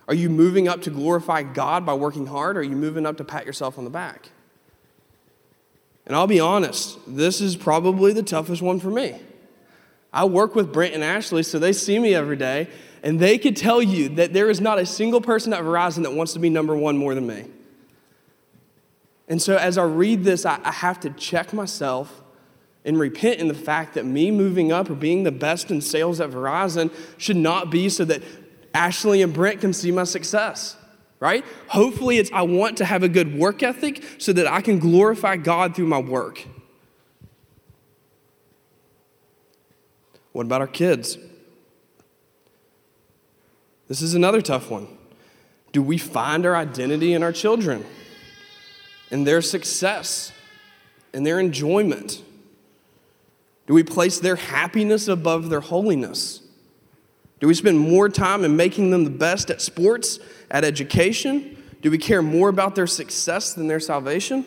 Are 0.08 0.15
you 0.15 0.29
moving 0.29 0.67
up 0.67 0.81
to 0.84 0.89
glorify 0.89 1.43
God 1.43 1.86
by 1.86 1.93
working 1.93 2.25
hard, 2.25 2.58
or 2.58 2.62
are 2.62 2.63
you 2.63 2.75
moving 2.75 3.05
up 3.05 3.17
to 3.17 3.24
pat 3.24 3.46
yourself 3.46 3.77
on 3.77 3.84
the 3.84 3.89
back? 3.89 4.29
And 6.05 6.15
I'll 6.15 6.27
be 6.27 6.39
honest, 6.39 6.98
this 7.08 7.39
is 7.39 7.55
probably 7.55 8.12
the 8.12 8.24
toughest 8.24 8.62
one 8.62 8.79
for 8.79 8.89
me. 8.89 9.22
I 10.12 10.25
work 10.25 10.55
with 10.55 10.74
Brent 10.74 10.93
and 10.93 11.03
Ashley, 11.03 11.43
so 11.43 11.60
they 11.60 11.72
see 11.72 12.00
me 12.00 12.13
every 12.13 12.36
day, 12.36 12.67
and 13.03 13.20
they 13.20 13.38
could 13.38 13.55
tell 13.55 13.81
you 13.81 14.10
that 14.10 14.34
there 14.34 14.50
is 14.50 14.62
not 14.62 14.77
a 14.79 14.86
single 14.86 15.22
person 15.22 15.53
at 15.53 15.62
Verizon 15.62 16.03
that 16.03 16.13
wants 16.13 16.34
to 16.34 16.39
be 16.39 16.50
number 16.50 16.75
one 16.75 16.98
more 16.98 17.15
than 17.15 17.25
me. 17.25 17.46
And 19.27 19.41
so 19.41 19.55
as 19.55 19.77
I 19.77 19.84
read 19.84 20.24
this, 20.24 20.46
I, 20.46 20.60
I 20.63 20.72
have 20.72 21.00
to 21.01 21.10
check 21.12 21.53
myself 21.53 22.22
and 22.84 23.00
repent 23.00 23.39
in 23.39 23.48
the 23.48 23.53
fact 23.53 23.93
that 23.93 24.05
me 24.05 24.31
moving 24.31 24.72
up 24.72 24.89
or 24.89 24.96
being 24.96 25.24
the 25.24 25.31
best 25.31 25.72
in 25.72 25.81
sales 25.81 26.20
at 26.20 26.31
Verizon 26.31 26.91
should 27.17 27.38
not 27.38 27.70
be 27.70 27.89
so 27.89 28.05
that 28.05 28.22
Ashley 28.74 29.22
and 29.22 29.34
Brent 29.34 29.62
can 29.62 29.74
see 29.74 29.91
my 29.91 30.03
success, 30.03 30.75
right? 31.20 31.46
Hopefully, 31.67 32.17
it's 32.17 32.31
I 32.31 32.41
want 32.41 32.77
to 32.77 32.86
have 32.86 33.03
a 33.03 33.10
good 33.10 33.38
work 33.38 33.63
ethic 33.63 34.03
so 34.17 34.34
that 34.34 34.48
I 34.48 34.62
can 34.62 34.79
glorify 34.79 35.38
God 35.38 35.75
through 35.75 35.88
my 35.88 36.00
work. 36.00 36.46
What 40.31 40.46
about 40.46 40.62
our 40.62 40.67
kids? 40.67 41.17
This 43.92 44.02
is 44.02 44.14
another 44.14 44.42
tough 44.42 44.72
one. 44.72 44.88
Do 45.74 45.82
we 45.84 45.98
find 45.98 46.46
our 46.46 46.56
identity 46.56 47.12
in 47.12 47.24
our 47.24 47.34
children, 47.34 47.84
in 49.10 49.26
their 49.26 49.42
success, 49.42 50.32
in 51.14 51.24
their 51.24 51.42
enjoyment? 51.42 52.24
Do 53.68 53.74
we 53.74 53.84
place 53.84 54.18
their 54.18 54.38
happiness 54.38 55.10
above 55.10 55.50
their 55.50 55.60
holiness? 55.60 56.40
Do 57.42 57.48
we 57.48 57.54
spend 57.54 57.80
more 57.80 58.08
time 58.08 58.46
in 58.46 58.56
making 58.56 58.92
them 58.92 59.04
the 59.04 59.10
best 59.10 59.50
at 59.50 59.60
sports, 59.60 60.20
at 60.50 60.64
education? 60.64 61.62
Do 61.82 61.92
we 61.92 61.98
care 61.98 62.22
more 62.22 62.48
about 62.48 62.76
their 62.76 62.88
success 62.88 63.54
than 63.54 63.68
their 63.68 63.82
salvation? 63.82 64.46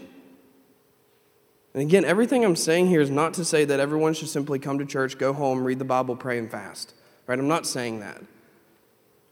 And 1.75 1.83
again, 1.83 2.07
everything 2.07 2.47
I'm 2.47 2.57
saying 2.57 2.87
here 2.87 3.03
is 3.03 3.11
not 3.11 3.35
to 3.35 3.45
say 3.45 3.67
that 3.67 3.79
everyone 3.79 4.15
should 4.15 4.31
simply 4.31 4.59
come 4.59 4.79
to 4.79 4.87
church, 4.87 5.19
go 5.19 5.35
home, 5.35 5.63
read 5.63 5.79
the 5.79 5.85
Bible, 5.85 6.17
pray, 6.17 6.39
and 6.39 6.51
fast. 6.51 6.95
Right? 7.27 7.39
I'm 7.39 7.47
not 7.47 7.67
saying 7.67 8.01
that. 8.01 8.23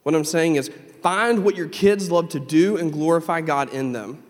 What 0.03 0.15
I'm 0.15 0.25
saying 0.25 0.57
is 0.57 0.71
find 1.03 1.45
what 1.45 1.57
your 1.57 1.69
kids 1.69 2.11
love 2.11 2.29
to 2.31 2.41
do 2.41 2.77
and 2.77 2.93
glorify 2.93 3.41
God 3.41 3.73
in 3.73 3.93
them. 3.93 4.23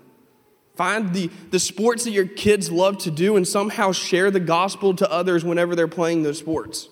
Find 0.74 1.12
the, 1.12 1.30
the 1.50 1.58
sports 1.58 2.04
that 2.04 2.12
your 2.12 2.26
kids 2.26 2.70
love 2.70 2.98
to 2.98 3.10
do 3.10 3.36
and 3.36 3.46
somehow 3.46 3.92
share 3.92 4.30
the 4.30 4.40
gospel 4.40 4.94
to 4.96 5.10
others 5.10 5.44
whenever 5.44 5.76
they're 5.76 5.88
playing 5.88 6.22
those 6.22 6.38
sports. 6.38 6.88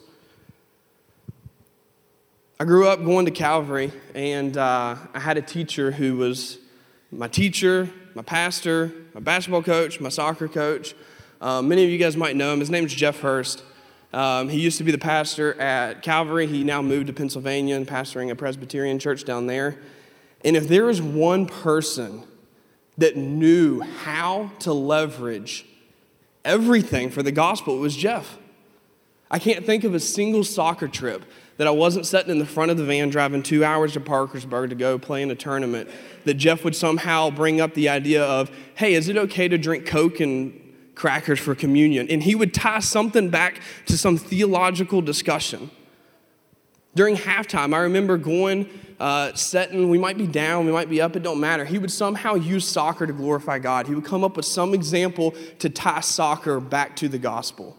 I 2.59 2.65
grew 2.65 2.87
up 2.89 3.03
going 3.03 3.25
to 3.25 3.31
Calvary, 3.31 3.91
and 4.15 4.55
uh, 4.55 4.97
I 5.15 5.19
had 5.19 5.39
a 5.39 5.43
teacher 5.43 5.93
who 5.93 6.19
was 6.19 6.59
my 7.11 7.27
teacher, 7.27 7.89
my 8.15 8.21
pastor, 8.21 8.93
my 9.15 9.21
basketball 9.21 9.63
coach, 9.63 9.99
my 9.99 10.11
soccer 10.11 10.47
coach. 10.47 10.95
Um, 11.41 11.69
many 11.69 11.85
of 11.85 11.91
you 11.91 11.97
guys 11.97 12.19
might 12.19 12.37
know 12.37 12.53
him. 12.53 12.61
His 12.61 12.69
name's 12.69 12.93
Jeff 12.93 13.21
Hurst. 13.21 13.63
Um, 14.13 14.49
he 14.49 14.59
used 14.59 14.79
to 14.79 14.85
be 14.85 14.91
the 14.91 14.99
pastor 14.99 15.59
at 15.61 16.03
Calvary. 16.03 16.47
He 16.47 16.65
now 16.65 16.83
moved 16.83 17.07
to 17.07 17.13
Pennsylvania 17.13 17.77
and 17.77 17.87
pastoring 17.87 18.31
a 18.31 18.35
Presbyterian 18.35 18.99
church 18.99 19.25
down 19.25 19.47
there. 19.47 19.79
And 20.45 20.57
if 20.57 20.67
there 20.67 20.87
was 20.87 21.01
one 21.01 21.47
person 21.47 22.25
that 22.99 23.17
knew 23.17 23.81
how 23.81 24.51
to 24.61 24.73
leverage 24.73 25.67
everything 26.45 27.11
for 27.11 27.23
the 27.23 27.33
gospel, 27.33 27.77
it 27.77 27.81
was 27.81 27.97
Jeff. 27.97 28.39
I 29.31 29.39
can't 29.39 29.65
think 29.65 29.85
of 29.85 29.95
a 29.95 30.01
single 30.01 30.43
soccer 30.43 30.89
trip 30.89 31.25
that 31.57 31.69
I 31.69 31.71
wasn't 31.71 32.07
sitting 32.07 32.33
in 32.33 32.39
the 32.39 32.47
front 32.47 32.71
of 32.71 32.79
the 32.79 32.85
van 32.85 33.11
driving 33.11 33.43
two 33.43 33.65
hours 33.65 33.93
to 33.93 34.01
Parkersburg 34.01 34.71
to 34.71 34.75
go 34.75 34.99
play 34.99 35.23
in 35.23 35.31
a 35.31 35.35
tournament, 35.35 35.89
that 36.25 36.35
Jeff 36.35 36.65
would 36.65 36.75
somehow 36.75 37.31
bring 37.31 37.61
up 37.61 37.75
the 37.75 37.89
idea 37.91 38.25
of, 38.25 38.51
hey, 38.75 38.95
is 38.95 39.09
it 39.09 39.17
okay 39.17 39.47
to 39.47 39.59
drink 39.59 39.87
Coke 39.87 40.21
and 40.21 40.59
crackers 40.95 41.39
for 41.39 41.55
communion? 41.55 42.09
And 42.11 42.23
he 42.23 42.35
would 42.35 42.53
tie 42.53 42.81
something 42.81 43.31
back 43.31 43.61
to 43.87 43.97
some 43.97 44.17
theological 44.17 45.03
discussion. 45.03 45.71
During 46.95 47.17
halftime, 47.17 47.75
I 47.75 47.79
remember 47.79 48.17
going, 48.17 48.69
uh, 48.99 49.33
setting, 49.35 49.89
we 49.89 49.99
might 49.99 50.19
be 50.19 50.27
down, 50.27 50.67
we 50.67 50.73
might 50.73 50.91
be 50.91 51.01
up, 51.01 51.17
it 51.17 51.23
don't 51.23 51.41
matter. 51.41 51.65
He 51.65 51.79
would 51.79 51.91
somehow 51.91 52.35
use 52.35 52.67
soccer 52.67 53.07
to 53.07 53.13
glorify 53.13 53.59
God. 53.59 53.87
He 53.87 53.95
would 53.95 54.05
come 54.05 54.25
up 54.25 54.37
with 54.37 54.45
some 54.45 54.75
example 54.75 55.35
to 55.61 55.71
tie 55.71 56.01
soccer 56.01 56.61
back 56.61 56.97
to 56.97 57.09
the 57.09 57.19
gospel. 57.19 57.77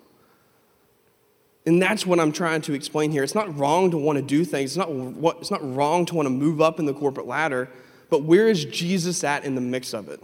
And 1.66 1.80
that's 1.80 2.08
what 2.08 2.20
I'm 2.20 2.32
trying 2.32 2.62
to 2.62 2.74
explain 2.74 3.12
here. 3.12 3.24
It's 3.24 3.36
not 3.36 3.56
wrong 3.56 3.92
to 3.92 3.98
want 3.98 4.18
to 4.18 4.24
do 4.24 4.44
things. 4.44 4.72
It's 4.72 4.78
not, 4.78 4.92
what, 4.92 5.38
it's 5.38 5.52
not 5.52 5.76
wrong 5.76 6.06
to 6.08 6.16
want 6.16 6.26
to 6.26 6.32
move 6.32 6.60
up 6.60 6.80
in 6.80 6.86
the 6.86 6.94
corporate 6.94 7.28
ladder, 7.28 7.70
but 8.10 8.24
where 8.24 8.48
is 8.48 8.66
Jesus 8.66 9.24
at 9.24 9.46
in 9.46 9.54
the 9.56 9.62
mix 9.62 9.94
of 9.94 10.10
it? 10.10 10.24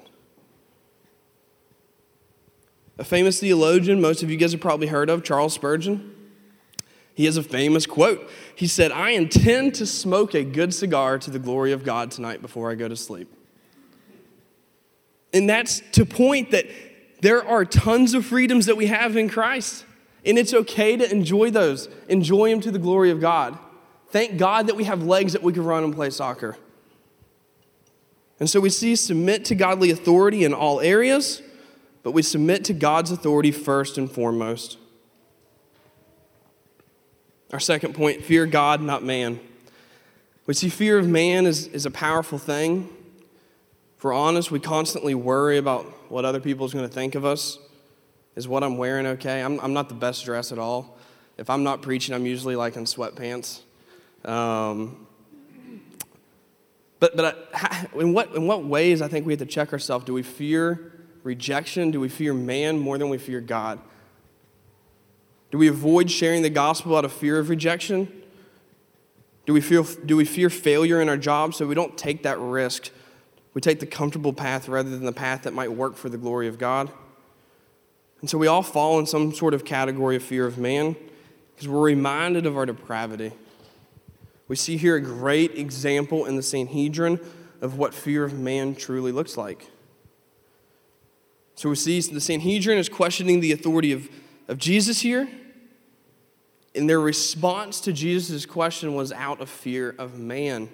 A 2.99 3.03
famous 3.03 3.39
theologian, 3.39 4.01
most 4.01 4.23
of 4.23 4.31
you 4.31 4.37
guys 4.37 4.53
have 4.53 4.61
probably 4.61 4.87
heard 4.87 5.09
of, 5.09 5.23
Charles 5.23 5.53
Spurgeon. 5.53 6.15
He 7.13 7.25
has 7.25 7.37
a 7.37 7.43
famous 7.43 7.85
quote. 7.85 8.29
He 8.55 8.67
said, 8.67 8.91
I 8.91 9.11
intend 9.11 9.75
to 9.75 9.85
smoke 9.85 10.35
a 10.35 10.43
good 10.43 10.73
cigar 10.73 11.17
to 11.19 11.31
the 11.31 11.39
glory 11.39 11.71
of 11.71 11.83
God 11.83 12.11
tonight 12.11 12.41
before 12.41 12.71
I 12.71 12.75
go 12.75 12.87
to 12.87 12.95
sleep. 12.95 13.31
And 15.33 15.49
that's 15.49 15.81
to 15.93 16.05
point 16.05 16.51
that 16.51 16.65
there 17.21 17.43
are 17.43 17.65
tons 17.65 18.13
of 18.13 18.25
freedoms 18.25 18.67
that 18.67 18.77
we 18.77 18.87
have 18.87 19.15
in 19.17 19.29
Christ. 19.29 19.85
And 20.25 20.37
it's 20.37 20.53
okay 20.53 20.97
to 20.97 21.09
enjoy 21.11 21.51
those, 21.51 21.89
enjoy 22.07 22.49
them 22.49 22.61
to 22.61 22.71
the 22.71 22.79
glory 22.79 23.11
of 23.11 23.19
God. 23.19 23.57
Thank 24.09 24.37
God 24.37 24.67
that 24.67 24.75
we 24.75 24.83
have 24.85 25.03
legs 25.03 25.33
that 25.33 25.43
we 25.43 25.53
can 25.53 25.63
run 25.63 25.83
and 25.83 25.93
play 25.93 26.09
soccer. 26.09 26.57
And 28.39 28.49
so 28.49 28.59
we 28.59 28.69
see 28.69 28.95
submit 28.95 29.45
to 29.45 29.55
godly 29.55 29.89
authority 29.89 30.43
in 30.43 30.53
all 30.53 30.79
areas, 30.79 31.41
but 32.07 32.13
we 32.13 32.21
submit 32.21 32.63
to 32.63 32.73
God's 32.73 33.11
authority 33.11 33.51
first 33.51 33.97
and 33.97 34.09
foremost. 34.09 34.77
Our 37.51 37.59
second 37.59 37.95
point 37.95 38.23
fear 38.23 38.45
God, 38.45 38.81
not 38.81 39.03
man. 39.03 39.41
We 40.45 40.53
see 40.53 40.69
fear 40.69 40.97
of 40.97 41.05
man 41.05 41.45
is, 41.45 41.67
is 41.67 41.85
a 41.85 41.91
powerful 41.91 42.37
thing. 42.37 42.87
If 43.97 44.05
we're 44.05 44.13
honest, 44.13 44.51
we 44.51 44.61
constantly 44.61 45.15
worry 45.15 45.57
about 45.57 45.83
what 46.09 46.23
other 46.23 46.39
people 46.39 46.65
is 46.65 46.73
going 46.73 46.87
to 46.87 46.93
think 46.93 47.13
of 47.13 47.25
us. 47.25 47.59
Is 48.37 48.47
what 48.47 48.63
I'm 48.63 48.77
wearing 48.77 49.05
okay? 49.05 49.43
I'm, 49.43 49.59
I'm 49.59 49.73
not 49.73 49.89
the 49.89 49.95
best 49.95 50.23
dress 50.23 50.53
at 50.53 50.57
all. 50.57 50.97
If 51.37 51.49
I'm 51.49 51.65
not 51.65 51.81
preaching, 51.81 52.15
I'm 52.15 52.25
usually 52.25 52.55
like 52.55 52.77
in 52.77 52.85
sweatpants. 52.85 53.59
Um, 54.23 55.07
but 57.01 57.17
but 57.17 57.49
I, 57.53 57.87
in, 57.99 58.13
what, 58.13 58.33
in 58.33 58.47
what 58.47 58.63
ways 58.63 59.01
I 59.01 59.09
think 59.09 59.25
we 59.25 59.33
have 59.33 59.41
to 59.41 59.45
check 59.45 59.73
ourselves? 59.73 60.05
Do 60.05 60.13
we 60.13 60.23
fear 60.23 60.93
rejection? 61.27 61.91
Do 61.91 61.99
we 61.99 62.09
fear 62.09 62.33
man 62.33 62.79
more 62.79 62.97
than 62.97 63.09
we 63.09 63.17
fear 63.17 63.41
God? 63.41 63.79
Do 65.51 65.57
we 65.57 65.67
avoid 65.67 66.09
sharing 66.09 66.41
the 66.41 66.49
gospel 66.49 66.95
out 66.95 67.05
of 67.05 67.11
fear 67.11 67.37
of 67.37 67.49
rejection? 67.49 68.23
Do 69.45 69.53
we, 69.53 69.61
feel, 69.61 69.83
do 69.83 70.17
we 70.17 70.25
fear 70.25 70.49
failure 70.49 71.01
in 71.01 71.09
our 71.09 71.17
job 71.17 71.53
so 71.53 71.67
we 71.67 71.75
don't 71.75 71.97
take 71.97 72.23
that 72.23 72.39
risk? 72.39 72.89
We 73.53 73.61
take 73.61 73.79
the 73.79 73.85
comfortable 73.85 74.33
path 74.33 74.67
rather 74.67 74.89
than 74.89 75.05
the 75.05 75.13
path 75.13 75.43
that 75.43 75.53
might 75.53 75.71
work 75.71 75.95
for 75.95 76.09
the 76.09 76.17
glory 76.17 76.47
of 76.47 76.57
God? 76.57 76.91
And 78.21 78.29
so 78.29 78.37
we 78.37 78.47
all 78.47 78.63
fall 78.63 78.97
in 78.99 79.05
some 79.05 79.33
sort 79.33 79.53
of 79.53 79.63
category 79.63 80.15
of 80.15 80.23
fear 80.23 80.47
of 80.47 80.57
man 80.57 80.95
because 81.53 81.67
we're 81.67 81.81
reminded 81.81 82.45
of 82.45 82.57
our 82.57 82.65
depravity. 82.65 83.31
We 84.47 84.55
see 84.55 84.77
here 84.77 84.95
a 84.95 85.01
great 85.01 85.57
example 85.57 86.25
in 86.25 86.35
the 86.35 86.43
Sanhedrin 86.43 87.19
of 87.61 87.77
what 87.77 87.93
fear 87.93 88.23
of 88.23 88.33
man 88.33 88.75
truly 88.75 89.11
looks 89.11 89.37
like. 89.37 89.67
So 91.57 91.69
we 91.69 91.75
see 91.75 91.99
the 91.99 92.21
Sanhedrin 92.21 92.77
is 92.77 92.87
questioning 92.87 93.39
the 93.39 93.51
authority 93.51 93.91
of, 93.91 94.07
of 94.47 94.59
Jesus 94.59 95.01
here. 95.01 95.27
And 96.75 96.87
their 96.87 96.99
response 96.99 97.81
to 97.81 97.91
Jesus' 97.91 98.45
question 98.45 98.93
was 98.93 99.11
out 99.11 99.41
of 99.41 99.49
fear 99.49 99.95
of 99.97 100.19
man, 100.19 100.69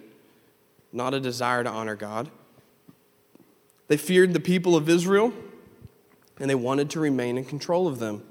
not 0.92 1.14
a 1.14 1.22
desire 1.22 1.64
to 1.64 1.70
honor 1.70 1.96
God. 1.96 2.30
They 3.88 3.96
feared 3.96 4.34
the 4.34 4.42
people 4.42 4.76
of 4.76 4.90
Israel 4.90 5.32
and 6.38 6.50
they 6.50 6.56
wanted 6.56 6.90
to 6.92 7.00
remain 7.00 7.38
in 7.38 7.46
control 7.46 7.88
of 7.88 8.00
them. 8.00 8.22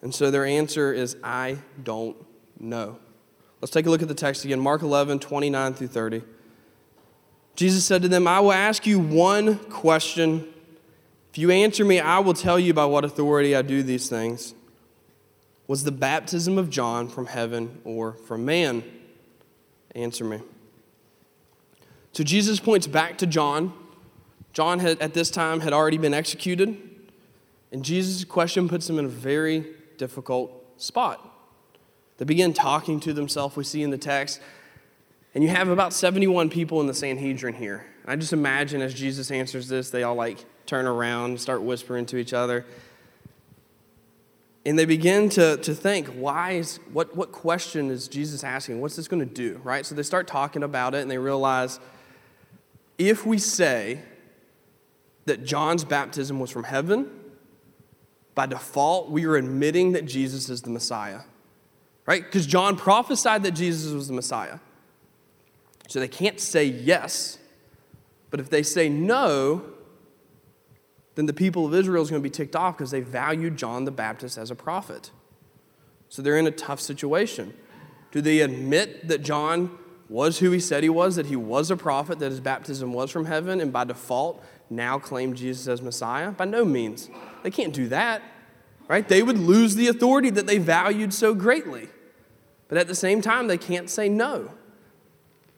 And 0.00 0.14
so 0.14 0.30
their 0.30 0.46
answer 0.46 0.94
is, 0.94 1.18
I 1.22 1.58
don't 1.82 2.16
know. 2.58 2.98
Let's 3.60 3.72
take 3.72 3.84
a 3.84 3.90
look 3.90 4.00
at 4.00 4.08
the 4.08 4.14
text 4.14 4.46
again 4.46 4.60
Mark 4.60 4.80
11, 4.80 5.18
29 5.18 5.74
through 5.74 5.88
30. 5.88 6.22
Jesus 7.54 7.84
said 7.84 8.00
to 8.00 8.08
them, 8.08 8.26
I 8.26 8.40
will 8.40 8.52
ask 8.52 8.86
you 8.86 8.98
one 8.98 9.58
question. 9.58 10.53
If 11.34 11.38
you 11.38 11.50
answer 11.50 11.84
me, 11.84 11.98
I 11.98 12.20
will 12.20 12.32
tell 12.32 12.60
you 12.60 12.72
by 12.72 12.84
what 12.84 13.04
authority 13.04 13.56
I 13.56 13.62
do 13.62 13.82
these 13.82 14.08
things. 14.08 14.54
Was 15.66 15.82
the 15.82 15.90
baptism 15.90 16.58
of 16.58 16.70
John 16.70 17.08
from 17.08 17.26
heaven 17.26 17.80
or 17.82 18.12
from 18.12 18.44
man? 18.44 18.84
Answer 19.96 20.22
me. 20.22 20.42
So 22.12 22.22
Jesus 22.22 22.60
points 22.60 22.86
back 22.86 23.18
to 23.18 23.26
John 23.26 23.72
John 24.52 24.78
had, 24.78 25.02
at 25.02 25.12
this 25.12 25.28
time 25.28 25.58
had 25.58 25.72
already 25.72 25.98
been 25.98 26.14
executed, 26.14 26.80
and 27.72 27.84
Jesus' 27.84 28.22
question 28.22 28.68
puts 28.68 28.88
him 28.88 29.00
in 29.00 29.06
a 29.06 29.08
very 29.08 29.66
difficult 29.98 30.52
spot. 30.80 31.28
They 32.18 32.24
begin 32.24 32.52
talking 32.52 33.00
to 33.00 33.12
themselves, 33.12 33.56
we 33.56 33.64
see 33.64 33.82
in 33.82 33.90
the 33.90 33.98
text, 33.98 34.40
and 35.34 35.42
you 35.42 35.50
have 35.50 35.66
about 35.66 35.92
71 35.92 36.48
people 36.48 36.80
in 36.80 36.86
the 36.86 36.94
Sanhedrin 36.94 37.54
here. 37.54 37.86
I 38.06 38.16
just 38.16 38.32
imagine 38.32 38.82
as 38.82 38.92
Jesus 38.92 39.30
answers 39.30 39.68
this, 39.68 39.90
they 39.90 40.02
all 40.02 40.14
like 40.14 40.44
turn 40.66 40.86
around 40.86 41.30
and 41.30 41.40
start 41.40 41.62
whispering 41.62 42.06
to 42.06 42.16
each 42.16 42.32
other. 42.32 42.64
And 44.66 44.78
they 44.78 44.84
begin 44.86 45.28
to, 45.30 45.58
to 45.58 45.74
think, 45.74 46.08
why 46.08 46.52
is, 46.52 46.80
what, 46.92 47.14
what 47.14 47.32
question 47.32 47.90
is 47.90 48.08
Jesus 48.08 48.42
asking? 48.42 48.80
What's 48.80 48.96
this 48.96 49.08
going 49.08 49.26
to 49.26 49.34
do, 49.34 49.60
right? 49.62 49.84
So 49.84 49.94
they 49.94 50.02
start 50.02 50.26
talking 50.26 50.62
about 50.62 50.94
it 50.94 51.02
and 51.02 51.10
they 51.10 51.18
realize 51.18 51.80
if 52.96 53.26
we 53.26 53.38
say 53.38 54.00
that 55.26 55.44
John's 55.44 55.84
baptism 55.84 56.40
was 56.40 56.50
from 56.50 56.64
heaven, 56.64 57.10
by 58.34 58.46
default, 58.46 59.10
we 59.10 59.26
are 59.26 59.36
admitting 59.36 59.92
that 59.92 60.06
Jesus 60.06 60.48
is 60.48 60.62
the 60.62 60.70
Messiah, 60.70 61.20
right? 62.06 62.24
Because 62.24 62.46
John 62.46 62.76
prophesied 62.76 63.42
that 63.44 63.52
Jesus 63.52 63.92
was 63.92 64.08
the 64.08 64.14
Messiah. 64.14 64.58
So 65.88 66.00
they 66.00 66.08
can't 66.08 66.40
say 66.40 66.64
yes, 66.64 67.38
but 68.34 68.40
if 68.40 68.50
they 68.50 68.64
say 68.64 68.88
no, 68.88 69.62
then 71.14 71.26
the 71.26 71.32
people 71.32 71.66
of 71.66 71.72
Israel 71.72 72.02
is 72.02 72.10
going 72.10 72.20
to 72.20 72.28
be 72.28 72.34
ticked 72.34 72.56
off 72.56 72.76
because 72.76 72.90
they 72.90 73.00
valued 73.00 73.56
John 73.56 73.84
the 73.84 73.92
Baptist 73.92 74.38
as 74.38 74.50
a 74.50 74.56
prophet. 74.56 75.12
So 76.08 76.20
they're 76.20 76.36
in 76.36 76.48
a 76.48 76.50
tough 76.50 76.80
situation. 76.80 77.54
Do 78.10 78.20
they 78.20 78.40
admit 78.40 79.06
that 79.06 79.22
John 79.22 79.78
was 80.08 80.40
who 80.40 80.50
he 80.50 80.58
said 80.58 80.82
he 80.82 80.88
was, 80.88 81.14
that 81.14 81.26
he 81.26 81.36
was 81.36 81.70
a 81.70 81.76
prophet, 81.76 82.18
that 82.18 82.32
his 82.32 82.40
baptism 82.40 82.92
was 82.92 83.12
from 83.12 83.26
heaven, 83.26 83.60
and 83.60 83.72
by 83.72 83.84
default 83.84 84.44
now 84.68 84.98
claim 84.98 85.34
Jesus 85.34 85.68
as 85.68 85.80
Messiah? 85.80 86.32
By 86.32 86.46
no 86.46 86.64
means. 86.64 87.08
They 87.44 87.52
can't 87.52 87.72
do 87.72 87.86
that, 87.90 88.20
right? 88.88 89.06
They 89.06 89.22
would 89.22 89.38
lose 89.38 89.76
the 89.76 89.86
authority 89.86 90.30
that 90.30 90.48
they 90.48 90.58
valued 90.58 91.14
so 91.14 91.34
greatly. 91.34 91.86
But 92.66 92.78
at 92.78 92.88
the 92.88 92.96
same 92.96 93.22
time, 93.22 93.46
they 93.46 93.58
can't 93.58 93.88
say 93.88 94.08
no 94.08 94.50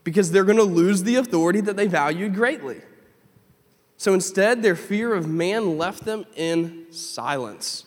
because 0.06 0.30
they're 0.30 0.44
going 0.44 0.56
to 0.56 0.62
lose 0.62 1.02
the 1.02 1.16
authority 1.16 1.60
that 1.60 1.76
they 1.76 1.88
valued 1.88 2.32
greatly. 2.32 2.80
So 3.96 4.14
instead, 4.14 4.62
their 4.62 4.76
fear 4.76 5.12
of 5.12 5.26
man 5.26 5.76
left 5.78 6.04
them 6.04 6.24
in 6.36 6.86
silence. 6.92 7.86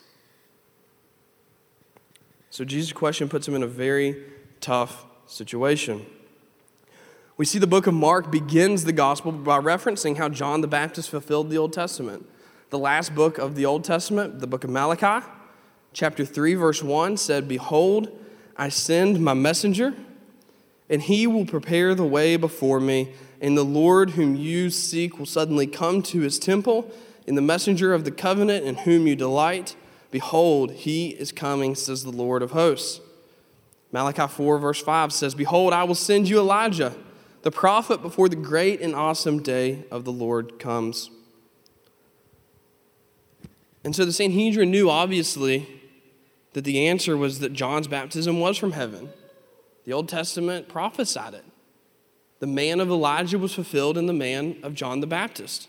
So 2.49 2.65
Jesus' 2.65 2.91
question 2.91 3.29
puts 3.29 3.45
them 3.45 3.55
in 3.55 3.63
a 3.63 3.67
very 3.67 4.21
tough 4.59 5.05
situation. 5.27 6.05
We 7.37 7.45
see 7.45 7.57
the 7.57 7.67
book 7.67 7.87
of 7.87 7.93
Mark 7.93 8.29
begins 8.29 8.83
the 8.83 8.91
gospel 8.91 9.31
by 9.31 9.57
referencing 9.61 10.17
how 10.17 10.27
John 10.27 10.59
the 10.59 10.67
Baptist 10.67 11.09
fulfilled 11.09 11.49
the 11.49 11.57
Old 11.57 11.71
Testament. 11.71 12.27
The 12.69 12.79
last 12.79 13.15
book 13.15 13.37
of 13.37 13.55
the 13.55 13.65
Old 13.65 13.85
Testament, 13.85 14.41
the 14.41 14.47
book 14.47 14.65
of 14.65 14.69
Malachi, 14.69 15.25
chapter 15.93 16.25
3, 16.25 16.55
verse 16.55 16.83
1 16.83 17.15
said, 17.15 17.47
Behold, 17.47 18.09
I 18.57 18.67
send 18.67 19.21
my 19.21 19.33
messenger, 19.33 19.95
and 20.89 21.01
he 21.01 21.27
will 21.27 21.45
prepare 21.45 21.93
the 21.93 22.05
way 22.05 22.35
before 22.35 22.79
me. 22.79 23.13
And 23.41 23.57
the 23.57 23.63
Lord 23.63 24.11
whom 24.11 24.35
you 24.35 24.69
seek 24.69 25.17
will 25.17 25.25
suddenly 25.25 25.67
come 25.67 26.01
to 26.03 26.21
his 26.21 26.39
temple, 26.39 26.91
and 27.27 27.37
the 27.37 27.41
messenger 27.41 27.93
of 27.93 28.03
the 28.03 28.11
covenant 28.11 28.65
in 28.65 28.75
whom 28.75 29.07
you 29.07 29.15
delight. 29.15 29.75
Behold, 30.11 30.71
he 30.71 31.09
is 31.09 31.31
coming, 31.31 31.75
says 31.75 32.03
the 32.03 32.11
Lord 32.11 32.41
of 32.41 32.51
hosts. 32.51 33.01
Malachi 33.91 34.27
4, 34.27 34.57
verse 34.59 34.81
5 34.81 35.13
says, 35.13 35.35
Behold, 35.35 35.73
I 35.73 35.83
will 35.83 35.95
send 35.95 36.27
you 36.27 36.39
Elijah, 36.39 36.95
the 37.43 37.51
prophet, 37.51 38.01
before 38.01 38.29
the 38.29 38.35
great 38.35 38.81
and 38.81 38.95
awesome 38.95 39.41
day 39.41 39.85
of 39.89 40.05
the 40.05 40.11
Lord 40.11 40.59
comes. 40.59 41.09
And 43.83 43.95
so 43.95 44.05
the 44.05 44.13
Sanhedrin 44.13 44.71
knew, 44.71 44.89
obviously, 44.89 45.67
that 46.53 46.63
the 46.63 46.87
answer 46.87 47.15
was 47.15 47.39
that 47.39 47.53
John's 47.53 47.87
baptism 47.87 48.39
was 48.39 48.57
from 48.57 48.73
heaven. 48.73 49.09
The 49.85 49.93
Old 49.93 50.09
Testament 50.09 50.67
prophesied 50.67 51.33
it. 51.33 51.45
The 52.39 52.47
man 52.47 52.79
of 52.79 52.89
Elijah 52.89 53.37
was 53.37 53.53
fulfilled 53.53 53.97
in 53.97 54.05
the 54.05 54.13
man 54.13 54.57
of 54.63 54.73
John 54.73 55.01
the 55.01 55.07
Baptist. 55.07 55.67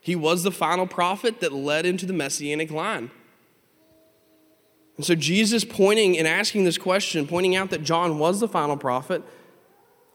He 0.00 0.14
was 0.14 0.42
the 0.42 0.50
final 0.50 0.86
prophet 0.86 1.40
that 1.40 1.52
led 1.52 1.86
into 1.86 2.04
the 2.04 2.12
messianic 2.12 2.70
line. 2.70 3.10
And 4.96 5.04
so 5.04 5.14
Jesus 5.14 5.64
pointing 5.64 6.18
and 6.18 6.28
asking 6.28 6.64
this 6.64 6.78
question, 6.78 7.26
pointing 7.26 7.56
out 7.56 7.70
that 7.70 7.82
John 7.82 8.18
was 8.18 8.40
the 8.40 8.48
final 8.48 8.76
prophet, 8.76 9.22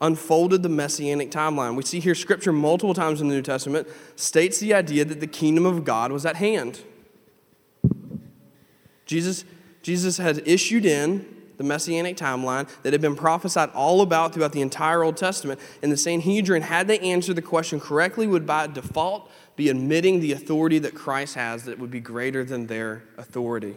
unfolded 0.00 0.62
the 0.62 0.68
messianic 0.68 1.30
timeline. 1.30 1.76
We 1.76 1.82
see 1.82 2.00
here 2.00 2.14
scripture 2.14 2.52
multiple 2.52 2.94
times 2.94 3.20
in 3.20 3.28
the 3.28 3.34
New 3.34 3.42
Testament 3.42 3.88
states 4.16 4.58
the 4.58 4.72
idea 4.72 5.04
that 5.04 5.20
the 5.20 5.26
kingdom 5.26 5.66
of 5.66 5.84
God 5.84 6.12
was 6.12 6.24
at 6.24 6.36
hand. 6.36 6.82
Jesus, 9.04 9.44
Jesus 9.82 10.18
had 10.18 10.46
issued 10.46 10.86
in 10.86 11.26
the 11.60 11.64
messianic 11.64 12.16
timeline 12.16 12.66
that 12.82 12.94
had 12.94 13.02
been 13.02 13.14
prophesied 13.14 13.68
all 13.74 14.00
about 14.00 14.32
throughout 14.32 14.52
the 14.52 14.62
entire 14.62 15.04
Old 15.04 15.18
Testament. 15.18 15.60
And 15.82 15.92
the 15.92 15.96
Sanhedrin, 15.98 16.62
had 16.62 16.88
they 16.88 16.98
answered 17.00 17.36
the 17.36 17.42
question 17.42 17.78
correctly, 17.78 18.26
would 18.26 18.46
by 18.46 18.66
default 18.66 19.30
be 19.56 19.68
admitting 19.68 20.20
the 20.20 20.32
authority 20.32 20.78
that 20.78 20.94
Christ 20.94 21.34
has 21.34 21.64
that 21.64 21.78
would 21.78 21.90
be 21.90 22.00
greater 22.00 22.44
than 22.44 22.66
their 22.66 23.02
authority. 23.18 23.76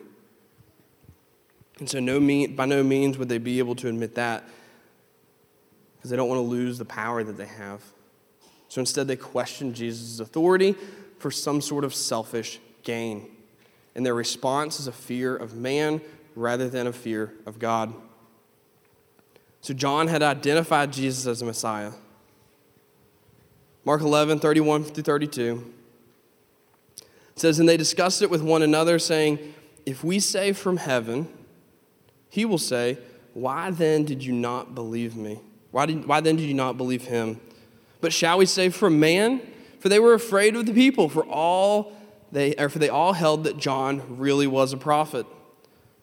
And 1.79 1.89
so, 1.89 1.99
no 1.99 2.21
mean, 2.21 2.55
by 2.55 2.63
no 2.63 2.83
means 2.83 3.17
would 3.17 3.27
they 3.27 3.37
be 3.37 3.59
able 3.59 3.75
to 3.75 3.89
admit 3.89 4.15
that 4.15 4.47
because 5.97 6.09
they 6.09 6.15
don't 6.15 6.29
want 6.29 6.39
to 6.39 6.47
lose 6.47 6.77
the 6.77 6.85
power 6.85 7.21
that 7.21 7.35
they 7.35 7.47
have. 7.47 7.81
So 8.69 8.79
instead, 8.79 9.09
they 9.09 9.17
question 9.17 9.73
Jesus' 9.73 10.21
authority 10.21 10.75
for 11.19 11.31
some 11.31 11.59
sort 11.59 11.83
of 11.83 11.93
selfish 11.93 12.61
gain. 12.83 13.29
And 13.93 14.05
their 14.05 14.15
response 14.15 14.79
is 14.79 14.87
a 14.87 14.93
fear 14.93 15.35
of 15.35 15.53
man 15.53 15.99
rather 16.35 16.69
than 16.69 16.87
a 16.87 16.93
fear 16.93 17.33
of 17.45 17.59
God. 17.59 17.93
So 19.61 19.73
John 19.73 20.07
had 20.07 20.21
identified 20.21 20.91
Jesus 20.91 21.25
as 21.25 21.41
a 21.41 21.45
Messiah. 21.45 21.91
Mark 23.85 24.01
11, 24.01 24.39
31 24.39 24.83
through 24.85 25.03
32 25.03 25.73
says, 27.35 27.59
And 27.59 27.67
they 27.67 27.77
discussed 27.77 28.21
it 28.21 28.29
with 28.29 28.41
one 28.41 28.61
another, 28.61 28.99
saying, 28.99 29.53
If 29.85 30.03
we 30.03 30.19
say 30.19 30.53
from 30.53 30.77
heaven, 30.77 31.27
he 32.29 32.45
will 32.45 32.57
say, 32.57 32.97
Why 33.33 33.71
then 33.71 34.05
did 34.05 34.23
you 34.23 34.33
not 34.33 34.75
believe 34.75 35.15
me? 35.15 35.39
Why, 35.71 35.85
did, 35.85 36.07
why 36.07 36.21
then 36.21 36.35
did 36.35 36.43
you 36.43 36.53
not 36.53 36.77
believe 36.77 37.05
him? 37.05 37.39
But 37.99 38.13
shall 38.13 38.37
we 38.37 38.45
say 38.45 38.69
from 38.69 38.99
man? 38.99 39.41
For 39.79 39.89
they 39.89 39.99
were 39.99 40.13
afraid 40.13 40.55
of 40.55 40.65
the 40.65 40.73
people, 40.73 41.09
for 41.09 41.25
all 41.25 41.93
they, 42.31 42.55
or 42.55 42.69
for 42.69 42.79
they 42.79 42.89
all 42.89 43.13
held 43.13 43.43
that 43.45 43.57
John 43.57 44.17
really 44.17 44.47
was 44.47 44.71
a 44.71 44.77
prophet. 44.77 45.25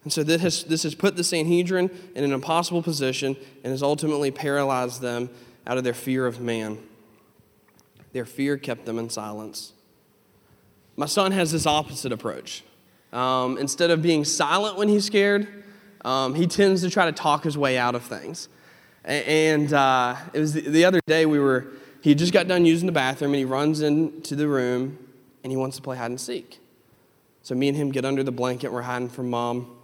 And 0.03 0.13
so 0.13 0.23
this 0.23 0.41
has, 0.41 0.65
this 0.65 0.83
has 0.85 0.95
put 0.95 1.17
the 1.17 1.25
Sanhedrin 1.25 1.91
in 2.15 2.25
an 2.25 2.33
impossible 2.33 2.83
position 2.83 3.37
and 3.63 3.71
has 3.71 3.83
ultimately 3.83 4.31
paralyzed 4.31 5.03
them 5.03 5.29
out 5.67 5.77
of 5.77 5.85
their 5.85 5.95
fear 5.95 6.27
of 6.27 6.41
man. 6.41 6.79
Their 8.13 8.25
fear 8.25 8.57
kept 8.57 8.87
them 8.87 8.99
in 8.99 9.11
silence. 9.11 9.73
My 10.97 11.07
son 11.07 11.33
has 11.33 11.53
this 11.53 11.67
opposite 11.67 12.13
approach. 12.13 12.65
Um, 13.13 13.59
instead 13.59 13.91
of 13.91 14.03
being 14.03 14.25
silent 14.25 14.77
when 14.77 14.89
he's 14.89 15.05
scared, 15.05 15.65
um, 16.05 16.35
he 16.35 16.47
tends 16.47 16.83
to 16.83 16.91
try 16.91 17.07
to 17.07 17.13
talk 17.13 17.45
his 17.45 17.59
way 17.59 17.77
out 17.77 17.95
of 17.95 18.03
things. 18.03 18.49
And 19.05 19.73
uh, 19.73 20.17
it 20.33 20.41
was 20.41 20.55
the, 20.55 20.63
the 20.63 20.85
other 20.85 21.01
day 21.07 21.27
we 21.27 21.39
were, 21.39 21.67
he 22.01 22.15
just 22.15 22.33
got 22.33 22.49
done 22.49 22.65
using 22.65 22.87
the 22.87 22.93
bathroom 22.93 23.33
and 23.33 23.39
he 23.39 23.45
runs 23.45 23.81
into 23.83 24.35
the 24.35 24.49
room 24.49 24.99
and 25.43 25.51
he 25.53 25.57
wants 25.57 25.77
to 25.77 25.83
play 25.83 25.97
hide 25.97 26.11
and 26.11 26.21
seek. 26.21 26.59
So 27.43 27.55
me 27.55 27.69
and 27.69 27.77
him 27.77 27.91
get 27.91 28.05
under 28.05 28.23
the 28.23 28.33
blanket, 28.33 28.73
we're 28.73 28.83
hiding 28.83 29.09
from 29.09 29.31
mom. 29.31 29.77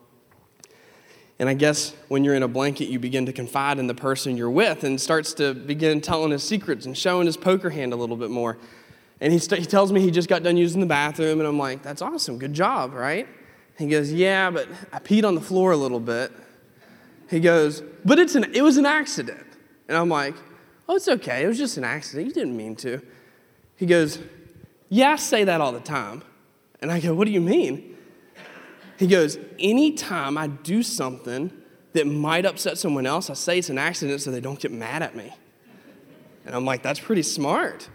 And 1.38 1.49
I 1.49 1.55
guess 1.55 1.94
when 2.09 2.25
you're 2.25 2.35
in 2.35 2.42
a 2.42 2.49
blanket, 2.49 2.87
you 2.87 2.99
begin 2.99 3.27
to 3.27 3.33
confide 3.33 3.79
in 3.79 3.87
the 3.87 3.94
person 3.94 4.37
you're 4.37 4.51
with 4.51 4.85
and 4.85 4.99
starts 5.01 5.35
to 5.35 5.53
begin 5.53 6.01
telling 6.01 6.31
his 6.31 6.42
secrets 6.42 6.87
and 6.87 6.96
showing 6.96 7.27
his 7.27 7.37
poker 7.37 7.70
hand 7.70 7.92
a 7.92 7.96
little 7.96 8.16
bit 8.16 8.31
more. 8.31 8.57
And 9.20 9.33
he, 9.33 9.38
st- 9.38 9.61
he 9.61 9.66
tells 9.66 9.92
me 9.92 10.01
he 10.01 10.11
just 10.11 10.29
got 10.29 10.42
done 10.42 10.57
using 10.57 10.81
the 10.81 10.87
bathroom, 10.87 11.38
and 11.38 11.49
I'm 11.49 11.59
like, 11.59 11.83
that's 11.83 12.03
awesome, 12.03 12.38
good 12.38 12.53
job, 12.53 12.92
right? 12.92 13.27
He 13.79 13.87
goes, 13.87 14.12
yeah, 14.12 14.51
but 14.51 14.68
I 14.92 14.99
peed 14.99 15.25
on 15.25 15.35
the 15.35 15.40
floor 15.40 15.72
a 15.72 15.77
little 15.77 16.01
bit. 16.01 16.33
He 17.29 17.40
goes, 17.40 17.83
but 18.05 18.18
it's 18.18 18.35
an, 18.35 18.55
it 18.55 18.62
was 18.62 18.77
an 18.77 18.87
accident. 18.87 19.46
And 19.88 19.96
I'm 19.96 20.09
like, 20.09 20.35
oh, 20.88 20.96
it's 20.96 21.09
okay, 21.09 21.44
it 21.44 21.46
was 21.46 21.59
just 21.59 21.77
an 21.77 21.85
accident, 21.85 22.29
you 22.29 22.33
didn't 22.33 22.57
mean 22.57 22.77
to. 22.77 23.01
He 23.77 23.87
goes, 23.87 24.18
yeah, 24.88 25.12
I 25.12 25.16
say 25.16 25.44
that 25.44 25.61
all 25.61 25.72
the 25.72 25.81
time. 25.81 26.22
And 26.81 26.92
I 26.92 27.01
go, 27.01 27.14
what 27.14 27.27
do 27.27 27.33
you 27.33 27.40
mean? 27.40 27.95
He 28.98 29.06
goes, 29.06 29.38
Anytime 29.59 30.38
I 30.38 30.48
do 30.48 30.82
something 30.82 31.52
that 31.92 32.06
might 32.06 32.44
upset 32.44 32.78
someone 32.78 33.06
else, 33.06 33.30
I 33.30 33.35
say 33.35 33.59
it's 33.59 33.70
an 33.70 33.78
accident 33.78 34.20
so 34.20 34.30
they 34.30 34.40
don't 34.40 34.61
get 34.61 34.72
mad 34.72 35.02
at 35.02 35.16
me. 35.16 35.35
And 36.44 36.54
I'm 36.54 36.64
like, 36.64 36.82
That's 36.82 37.00
pretty 37.00 37.22
smart. 37.22 37.88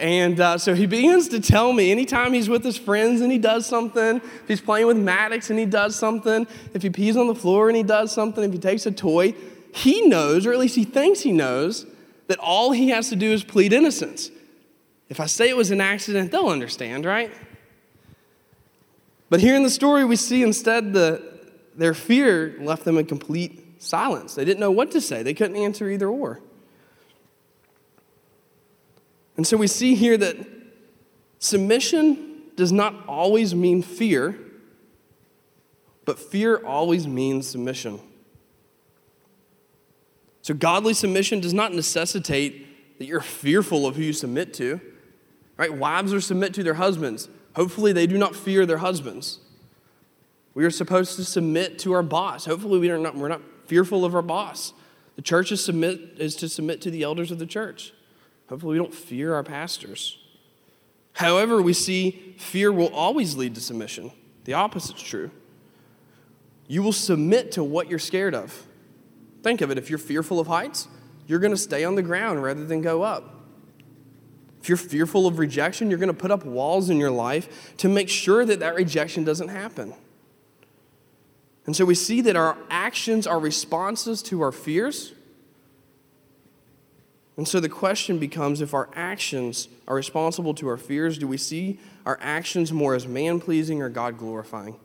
And 0.00 0.40
uh, 0.40 0.56
so 0.56 0.74
he 0.74 0.86
begins 0.86 1.28
to 1.28 1.40
tell 1.40 1.74
me 1.74 1.90
anytime 1.90 2.32
he's 2.32 2.48
with 2.48 2.64
his 2.64 2.78
friends 2.78 3.20
and 3.20 3.30
he 3.30 3.36
does 3.36 3.66
something, 3.66 4.16
if 4.16 4.48
he's 4.48 4.60
playing 4.60 4.86
with 4.86 4.96
Maddox 4.96 5.50
and 5.50 5.58
he 5.58 5.66
does 5.66 5.94
something, 5.94 6.46
if 6.72 6.82
he 6.82 6.88
pees 6.88 7.18
on 7.18 7.26
the 7.26 7.34
floor 7.34 7.68
and 7.68 7.76
he 7.76 7.82
does 7.82 8.10
something, 8.10 8.42
if 8.42 8.50
he 8.50 8.58
takes 8.58 8.86
a 8.86 8.90
toy, 8.90 9.34
he 9.74 10.08
knows, 10.08 10.46
or 10.46 10.54
at 10.54 10.58
least 10.58 10.74
he 10.74 10.84
thinks 10.84 11.20
he 11.20 11.32
knows, 11.32 11.84
that 12.28 12.38
all 12.38 12.72
he 12.72 12.88
has 12.88 13.10
to 13.10 13.16
do 13.16 13.30
is 13.30 13.44
plead 13.44 13.74
innocence. 13.74 14.30
If 15.10 15.20
I 15.20 15.26
say 15.26 15.50
it 15.50 15.56
was 15.56 15.70
an 15.70 15.82
accident, 15.82 16.32
they'll 16.32 16.48
understand, 16.48 17.04
right? 17.04 17.30
But 19.30 19.40
here 19.40 19.54
in 19.54 19.62
the 19.62 19.70
story, 19.70 20.04
we 20.04 20.16
see 20.16 20.42
instead 20.42 20.92
the, 20.92 21.22
their 21.76 21.94
fear 21.94 22.56
left 22.60 22.84
them 22.84 22.98
in 22.98 23.06
complete 23.06 23.80
silence. 23.82 24.34
They 24.34 24.44
didn't 24.44 24.60
know 24.60 24.72
what 24.72 24.90
to 24.90 25.00
say, 25.00 25.22
they 25.22 25.34
couldn't 25.34 25.56
answer 25.56 25.88
either 25.88 26.08
or. 26.08 26.40
And 29.36 29.46
so 29.46 29.56
we 29.56 29.68
see 29.68 29.94
here 29.94 30.18
that 30.18 30.36
submission 31.38 32.42
does 32.56 32.72
not 32.72 33.06
always 33.06 33.54
mean 33.54 33.80
fear, 33.80 34.38
but 36.04 36.18
fear 36.18 36.58
always 36.66 37.06
means 37.06 37.48
submission. 37.48 38.00
So, 40.42 40.54
godly 40.54 40.94
submission 40.94 41.40
does 41.40 41.54
not 41.54 41.72
necessitate 41.72 42.98
that 42.98 43.06
you're 43.06 43.20
fearful 43.20 43.86
of 43.86 43.96
who 43.96 44.02
you 44.02 44.12
submit 44.12 44.52
to. 44.54 44.80
Right? 45.56 45.72
Wives 45.72 46.12
are 46.12 46.20
submit 46.20 46.52
to 46.54 46.62
their 46.62 46.74
husbands. 46.74 47.28
Hopefully, 47.56 47.92
they 47.92 48.06
do 48.06 48.18
not 48.18 48.36
fear 48.36 48.64
their 48.64 48.78
husbands. 48.78 49.40
We 50.54 50.64
are 50.64 50.70
supposed 50.70 51.16
to 51.16 51.24
submit 51.24 51.78
to 51.80 51.92
our 51.92 52.02
boss. 52.02 52.44
Hopefully, 52.44 52.78
we 52.78 52.90
are 52.90 52.98
not, 52.98 53.16
we're 53.16 53.28
not 53.28 53.42
fearful 53.66 54.04
of 54.04 54.14
our 54.14 54.22
boss. 54.22 54.72
The 55.16 55.22
church 55.22 55.52
is, 55.52 55.64
submit, 55.64 56.00
is 56.18 56.36
to 56.36 56.48
submit 56.48 56.80
to 56.82 56.90
the 56.90 57.02
elders 57.02 57.30
of 57.30 57.38
the 57.38 57.46
church. 57.46 57.92
Hopefully, 58.48 58.72
we 58.72 58.78
don't 58.78 58.94
fear 58.94 59.34
our 59.34 59.44
pastors. 59.44 60.18
However, 61.14 61.60
we 61.60 61.72
see 61.72 62.34
fear 62.38 62.72
will 62.72 62.92
always 62.94 63.36
lead 63.36 63.54
to 63.56 63.60
submission. 63.60 64.12
The 64.44 64.54
opposite's 64.54 65.02
true. 65.02 65.30
You 66.66 66.82
will 66.82 66.92
submit 66.92 67.52
to 67.52 67.64
what 67.64 67.90
you're 67.90 67.98
scared 67.98 68.34
of. 68.34 68.66
Think 69.42 69.60
of 69.60 69.70
it 69.70 69.78
if 69.78 69.90
you're 69.90 69.98
fearful 69.98 70.38
of 70.38 70.46
heights, 70.46 70.88
you're 71.26 71.38
going 71.38 71.52
to 71.52 71.56
stay 71.56 71.84
on 71.84 71.94
the 71.94 72.02
ground 72.02 72.42
rather 72.42 72.64
than 72.64 72.80
go 72.80 73.02
up. 73.02 73.39
If 74.60 74.68
you're 74.68 74.76
fearful 74.76 75.26
of 75.26 75.38
rejection, 75.38 75.88
you're 75.88 75.98
going 75.98 76.08
to 76.08 76.14
put 76.14 76.30
up 76.30 76.44
walls 76.44 76.90
in 76.90 76.98
your 76.98 77.10
life 77.10 77.76
to 77.78 77.88
make 77.88 78.08
sure 78.08 78.44
that 78.44 78.60
that 78.60 78.74
rejection 78.74 79.24
doesn't 79.24 79.48
happen. 79.48 79.94
And 81.66 81.74
so 81.74 81.84
we 81.84 81.94
see 81.94 82.20
that 82.22 82.36
our 82.36 82.58
actions 82.68 83.26
are 83.26 83.38
responses 83.38 84.22
to 84.24 84.42
our 84.42 84.52
fears. 84.52 85.12
And 87.36 87.48
so 87.48 87.58
the 87.60 87.68
question 87.68 88.18
becomes 88.18 88.60
if 88.60 88.74
our 88.74 88.90
actions 88.94 89.68
are 89.88 89.94
responsible 89.94 90.52
to 90.54 90.68
our 90.68 90.76
fears, 90.76 91.16
do 91.16 91.26
we 91.26 91.38
see 91.38 91.78
our 92.04 92.18
actions 92.20 92.72
more 92.72 92.94
as 92.94 93.06
man 93.06 93.40
pleasing 93.40 93.80
or 93.80 93.88
God 93.88 94.18
glorifying? 94.18 94.76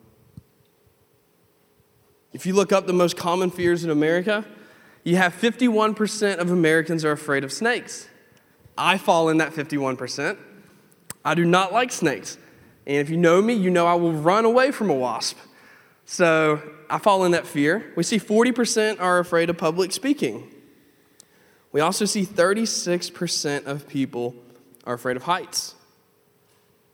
If 2.32 2.46
you 2.46 2.54
look 2.54 2.72
up 2.72 2.88
the 2.88 2.94
most 2.94 3.18
common 3.18 3.50
fears 3.50 3.84
in 3.84 3.90
America, 3.90 4.46
you 5.04 5.18
have 5.18 5.34
51% 5.34 6.38
of 6.38 6.52
Americans 6.52 7.04
are 7.04 7.12
afraid 7.12 7.44
of 7.44 7.52
snakes. 7.52 8.08
I 8.78 8.98
fall 8.98 9.30
in 9.30 9.38
that 9.38 9.54
51%. 9.54 10.38
I 11.24 11.34
do 11.36 11.46
not 11.46 11.74
like 11.74 11.92
snakes. 11.92 12.38
And 12.86 12.98
if 12.98 13.10
you 13.10 13.18
know 13.18 13.42
me, 13.42 13.54
you 13.54 13.70
know 13.70 13.88
I 13.88 13.96
will 13.96 14.14
run 14.14 14.46
away 14.46 14.72
from 14.72 14.90
a 14.90 14.94
wasp. 14.94 15.38
So 16.06 16.62
I 16.90 17.00
fall 17.00 17.26
in 17.26 17.32
that 17.32 17.48
fear. 17.48 17.92
We 17.96 18.04
see 18.04 18.20
40% 18.20 19.00
are 19.00 19.20
afraid 19.20 19.50
of 19.50 19.58
public 19.58 19.92
speaking. 19.92 20.52
We 21.72 21.82
also 21.82 22.06
see 22.06 22.26
36% 22.26 23.66
of 23.66 23.88
people 23.88 24.36
are 24.86 24.94
afraid 24.94 25.18
of 25.18 25.24
heights. 25.24 25.76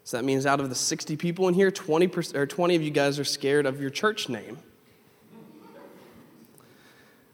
So 0.03 0.17
that 0.17 0.23
means 0.23 0.45
out 0.45 0.59
of 0.59 0.69
the 0.69 0.75
60 0.75 1.17
people 1.17 1.47
in 1.47 1.53
here, 1.53 1.71
20% 1.71 2.35
or 2.35 2.45
20 2.47 2.75
of 2.75 2.81
you 2.81 2.89
guys 2.89 3.19
are 3.19 3.23
scared 3.23 3.65
of 3.65 3.79
your 3.79 3.89
church 3.89 4.29
name. 4.29 4.57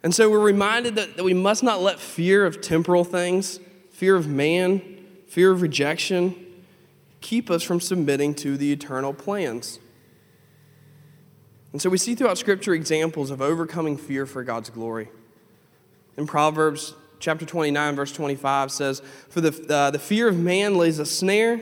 And 0.03 0.13
so 0.13 0.29
we're 0.29 0.39
reminded 0.39 0.95
that, 0.95 1.17
that 1.17 1.23
we 1.23 1.33
must 1.33 1.63
not 1.63 1.81
let 1.81 1.99
fear 1.99 2.45
of 2.45 2.61
temporal 2.61 3.03
things, 3.03 3.59
fear 3.97 4.15
of 4.15 4.27
man, 4.27 4.79
fear 5.25 5.51
of 5.51 5.63
rejection, 5.63 6.35
keep 7.19 7.49
us 7.49 7.63
from 7.63 7.79
submitting 7.79 8.31
to 8.35 8.55
the 8.55 8.71
eternal 8.71 9.11
plans. 9.11 9.79
And 11.71 11.81
so 11.81 11.89
we 11.89 11.97
see 11.97 12.13
throughout 12.13 12.37
Scripture 12.37 12.75
examples 12.75 13.31
of 13.31 13.41
overcoming 13.41 13.97
fear 13.97 14.27
for 14.27 14.43
God's 14.43 14.69
glory. 14.69 15.09
In 16.15 16.27
Proverbs 16.27 16.93
chapter 17.17 17.43
29, 17.43 17.95
verse 17.95 18.11
25 18.11 18.71
says, 18.71 19.01
For 19.29 19.41
the, 19.41 19.65
uh, 19.67 19.89
the 19.89 19.97
fear 19.97 20.27
of 20.27 20.37
man 20.37 20.75
lays 20.75 20.99
a 20.99 21.05
snare, 21.05 21.59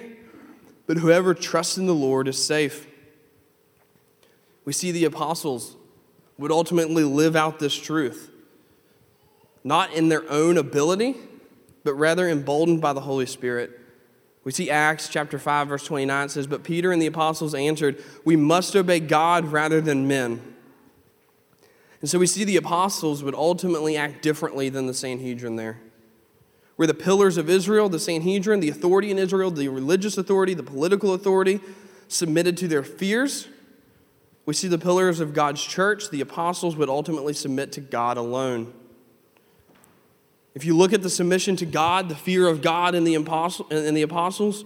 but 0.88 0.98
whoever 0.98 1.34
trusts 1.34 1.78
in 1.78 1.86
the 1.86 1.96
Lord 1.96 2.28
is 2.28 2.44
safe. 2.44 2.86
We 4.66 4.74
see 4.74 4.92
the 4.92 5.06
apostles 5.06 5.78
would 6.38 6.52
ultimately 6.52 7.06
live 7.06 7.38
out 7.38 7.60
this 7.60 7.76
truth, 7.76 8.30
not 9.64 9.94
in 9.94 10.10
their 10.10 10.30
own 10.30 10.58
ability, 10.58 11.16
but 11.86 11.94
rather 11.94 12.28
emboldened 12.28 12.82
by 12.82 12.92
the 12.92 13.02
Holy 13.02 13.28
Spirit. 13.28 13.80
We 14.44 14.52
see 14.52 14.70
Acts 14.70 15.08
chapter 15.08 15.40
5, 15.40 15.70
verse 15.70 15.86
29 15.86 16.30
says, 16.30 16.48
But 16.48 16.64
Peter 16.64 16.92
and 16.92 17.02
the 17.02 17.06
apostles 17.06 17.56
answered, 17.56 18.04
We 18.26 18.36
must 18.36 18.76
obey 18.76 19.00
God 19.00 19.46
rather 19.46 19.80
than 19.80 20.08
men. 20.08 20.42
And 22.02 22.10
so 22.10 22.20
we 22.20 22.28
see 22.28 22.44
the 22.44 22.58
apostles 22.58 23.24
would 23.24 23.36
ultimately 23.36 23.96
act 23.96 24.22
differently 24.22 24.68
than 24.68 24.88
the 24.88 24.94
Sanhedrin 24.94 25.56
there. 25.56 25.80
Where 26.76 26.88
the 26.88 26.94
pillars 26.94 27.38
of 27.38 27.50
Israel, 27.50 27.88
the 27.88 28.00
Sanhedrin, 28.00 28.60
the 28.60 28.70
authority 28.70 29.10
in 29.10 29.18
Israel, 29.18 29.50
the 29.50 29.70
religious 29.70 30.18
authority, 30.18 30.54
the 30.54 30.64
political 30.64 31.14
authority, 31.14 31.62
submitted 32.08 32.58
to 32.58 32.68
their 32.68 32.84
fears, 32.84 33.48
we 34.46 34.54
see 34.54 34.68
the 34.68 34.78
pillars 34.78 35.20
of 35.20 35.34
God's 35.34 35.64
church, 35.64 36.10
the 36.10 36.22
apostles 36.22 36.76
would 36.76 36.90
ultimately 36.90 37.34
submit 37.34 37.72
to 37.74 37.82
God 37.82 38.18
alone. 38.18 38.74
If 40.56 40.64
you 40.64 40.76
look 40.76 40.94
at 40.94 41.04
the 41.04 41.10
submission 41.10 41.58
to 41.58 41.66
God, 41.66 42.08
the 42.08 42.16
fear 42.16 42.48
of 42.48 42.62
God 42.62 42.96
in 42.96 43.04
the, 43.04 43.16
apostle, 43.16 43.68
in 43.68 43.94
the 43.94 44.04
apostles, 44.04 44.64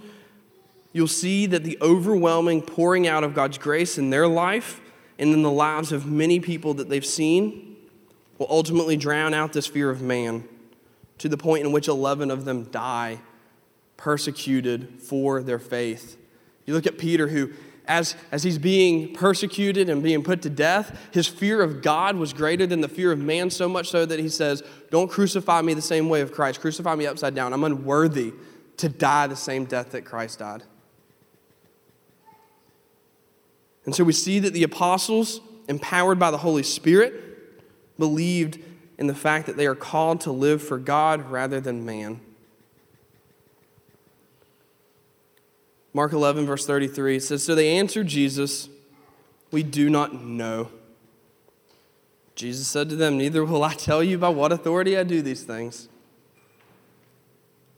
you'll 0.94 1.08
see 1.08 1.48
that 1.48 1.64
the 1.64 1.80
overwhelming 1.82 2.62
pouring 2.62 3.08
out 3.08 3.24
of 3.24 3.34
God's 3.34 3.58
grace 3.58 3.98
in 3.98 4.12
their 4.12 4.28
life 4.28 4.82
and 5.18 5.34
in 5.34 5.42
the 5.42 5.52
lives 5.52 5.92
of 5.92 6.06
many 6.06 6.40
people 6.40 6.76
that 6.76 6.90
they've 6.90 7.06
seen 7.06 7.76
will 8.38 8.48
ultimately 8.52 8.98
drown 8.98 9.34
out 9.34 9.52
this 9.52 9.66
fear 9.66 9.90
of 9.90 10.02
man 10.02 10.48
to 11.18 11.28
the 11.28 11.38
point 11.38 11.66
in 11.66 11.72
which 11.72 11.88
11 11.88 12.30
of 12.30 12.46
them 12.46 12.66
die 12.66 13.20
persecuted 13.98 15.02
for 15.02 15.42
their 15.42 15.60
faith. 15.60 16.18
You 16.66 16.76
look 16.76 16.88
at 16.88 17.00
Peter, 17.00 17.28
who 17.28 17.52
as, 17.90 18.16
as 18.32 18.44
he's 18.44 18.60
being 18.60 19.14
persecuted 19.14 19.90
and 19.90 20.04
being 20.04 20.24
put 20.24 20.44
to 20.44 20.50
death, 20.50 20.98
his 21.12 21.28
fear 21.28 21.62
of 21.62 21.82
God 21.82 22.16
was 22.16 22.32
greater 22.32 22.68
than 22.68 22.82
the 22.82 22.88
fear 22.88 23.12
of 23.12 23.18
man, 23.18 23.50
so 23.50 23.68
much 23.68 23.90
so 23.90 24.06
that 24.06 24.20
he 24.20 24.30
says, 24.30 24.64
Don't 24.92 25.10
crucify 25.10 25.64
me 25.64 25.74
the 25.74 25.82
same 25.82 26.08
way 26.08 26.22
of 26.22 26.32
Christ. 26.32 26.62
Crucify 26.62 26.94
me 26.96 27.08
upside 27.08 27.34
down. 27.34 27.52
I'm 27.52 27.64
unworthy 27.64 28.32
to 28.78 28.88
die 28.88 29.26
the 29.26 29.36
same 29.36 29.66
death 29.66 29.92
that 29.92 30.06
Christ 30.06 30.40
died. 30.40 30.64
And 33.86 33.96
so 33.96 34.04
we 34.04 34.14
see 34.14 34.38
that 34.40 34.54
the 34.54 34.64
apostles, 34.64 35.42
empowered 35.68 36.20
by 36.20 36.30
the 36.30 36.38
Holy 36.38 36.64
Spirit, 36.64 37.98
believed 37.98 38.60
in 39.00 39.08
the 39.08 39.16
fact 39.16 39.48
that 39.48 39.58
they 39.58 39.66
are 39.66 39.76
called 39.76 40.22
to 40.22 40.32
live 40.32 40.62
for 40.62 40.78
God 40.78 41.32
rather 41.32 41.60
than 41.60 41.86
man. 41.86 42.22
Mark 45.94 46.14
11, 46.14 46.46
verse 46.46 46.66
33 46.66 47.20
says, 47.20 47.44
So 47.44 47.56
they 47.56 47.78
answered 47.78 48.08
Jesus, 48.08 48.70
We 49.52 49.64
do 49.64 49.90
not 49.90 50.24
know. 50.24 50.70
Jesus 52.36 52.68
said 52.68 52.90
to 52.90 52.96
them, 52.96 53.18
Neither 53.18 53.44
will 53.44 53.64
I 53.64 53.74
tell 53.74 54.04
you 54.04 54.18
by 54.18 54.30
what 54.30 54.52
authority 54.52 54.98
I 54.98 55.04
do 55.04 55.22
these 55.22 55.44
things. 55.44 55.90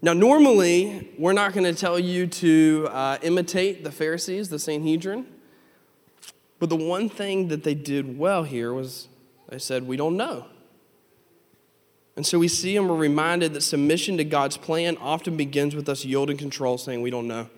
Now, 0.03 0.13
normally, 0.13 1.09
we're 1.17 1.33
not 1.33 1.53
going 1.53 1.63
to 1.63 1.79
tell 1.79 1.99
you 1.99 2.25
to 2.27 2.87
uh, 2.91 3.17
imitate 3.21 3.83
the 3.83 3.91
Pharisees, 3.91 4.49
the 4.49 4.59
Sanhedrin. 4.59 5.27
But 6.59 6.69
the 6.69 6.75
one 6.75 7.07
thing 7.07 7.47
that 7.47 7.63
they 7.63 7.75
did 7.75 8.17
well 8.17 8.43
here 8.43 8.73
was 8.73 9.07
they 9.49 9.59
said, 9.59 9.87
We 9.87 9.97
don't 9.97 10.17
know. 10.17 10.45
And 12.15 12.25
so 12.25 12.37
we 12.37 12.47
see 12.47 12.75
and 12.75 12.89
we're 12.89 12.95
reminded 12.95 13.53
that 13.53 13.61
submission 13.61 14.17
to 14.17 14.23
God's 14.23 14.57
plan 14.57 14.97
often 14.97 15.37
begins 15.37 15.75
with 15.75 15.87
us 15.87 16.03
yielding 16.03 16.37
control, 16.37 16.77
saying, 16.77 17.01
We 17.01 17.09
don't 17.09 17.27
know. 17.27 17.49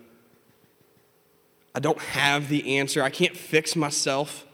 I 1.76 1.80
don't 1.80 2.00
have 2.00 2.50
the 2.50 2.78
answer. 2.78 3.02
I 3.02 3.10
can't 3.10 3.36
fix 3.36 3.76
myself. 3.76 4.46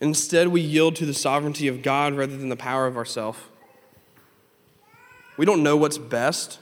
Instead, 0.00 0.48
we 0.48 0.62
yield 0.62 0.96
to 0.96 1.06
the 1.06 1.12
sovereignty 1.12 1.68
of 1.68 1.82
God 1.82 2.14
rather 2.14 2.36
than 2.36 2.48
the 2.48 2.56
power 2.56 2.86
of 2.86 2.96
ourself. 2.96 3.50
We 5.36 5.44
don't 5.44 5.62
know 5.62 5.76
what's 5.76 5.98
best. 5.98 6.58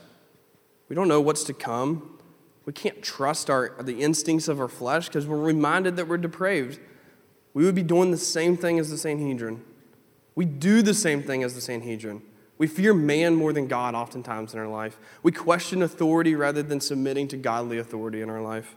We 0.88 0.96
don't 0.96 1.08
know 1.08 1.20
what's 1.20 1.44
to 1.44 1.52
come. 1.52 2.18
We 2.64 2.72
can't 2.72 3.02
trust 3.02 3.48
our, 3.48 3.74
the 3.80 4.02
instincts 4.02 4.48
of 4.48 4.60
our 4.60 4.68
flesh 4.68 5.06
because 5.06 5.26
we're 5.26 5.36
reminded 5.36 5.96
that 5.96 6.08
we're 6.08 6.18
depraved. 6.18 6.80
We 7.54 7.64
would 7.64 7.74
be 7.74 7.82
doing 7.82 8.10
the 8.10 8.18
same 8.18 8.56
thing 8.56 8.78
as 8.78 8.90
the 8.90 8.98
Sanhedrin. 8.98 9.64
We 10.34 10.44
do 10.44 10.82
the 10.82 10.94
same 10.94 11.22
thing 11.22 11.42
as 11.42 11.54
the 11.54 11.60
Sanhedrin. 11.60 12.22
We 12.58 12.66
fear 12.66 12.92
man 12.92 13.36
more 13.36 13.52
than 13.52 13.68
God 13.68 13.94
oftentimes 13.94 14.52
in 14.52 14.60
our 14.60 14.68
life. 14.68 14.98
We 15.22 15.32
question 15.32 15.82
authority 15.82 16.34
rather 16.34 16.62
than 16.62 16.80
submitting 16.80 17.28
to 17.28 17.36
godly 17.36 17.78
authority 17.78 18.20
in 18.20 18.28
our 18.28 18.42
life. 18.42 18.74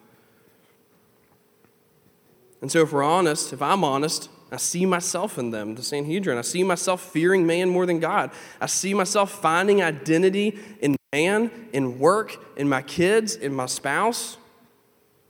And 2.61 2.71
so, 2.71 2.81
if 2.81 2.93
we're 2.93 3.03
honest, 3.03 3.53
if 3.53 3.61
I'm 3.61 3.83
honest, 3.83 4.29
I 4.51 4.57
see 4.57 4.85
myself 4.85 5.37
in 5.37 5.51
them, 5.51 5.75
the 5.75 5.83
Sanhedrin. 5.83 6.37
I 6.37 6.41
see 6.41 6.63
myself 6.63 7.01
fearing 7.01 7.47
man 7.47 7.69
more 7.69 7.85
than 7.85 7.99
God. 7.99 8.31
I 8.59 8.65
see 8.65 8.93
myself 8.93 9.31
finding 9.31 9.81
identity 9.81 10.59
in 10.79 10.95
man, 11.13 11.51
in 11.73 11.99
work, 11.99 12.37
in 12.57 12.69
my 12.69 12.81
kids, 12.81 13.35
in 13.35 13.53
my 13.53 13.65
spouse, 13.65 14.37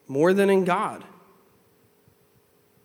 more 0.08 0.34
than 0.34 0.50
in 0.50 0.66
God. 0.66 1.04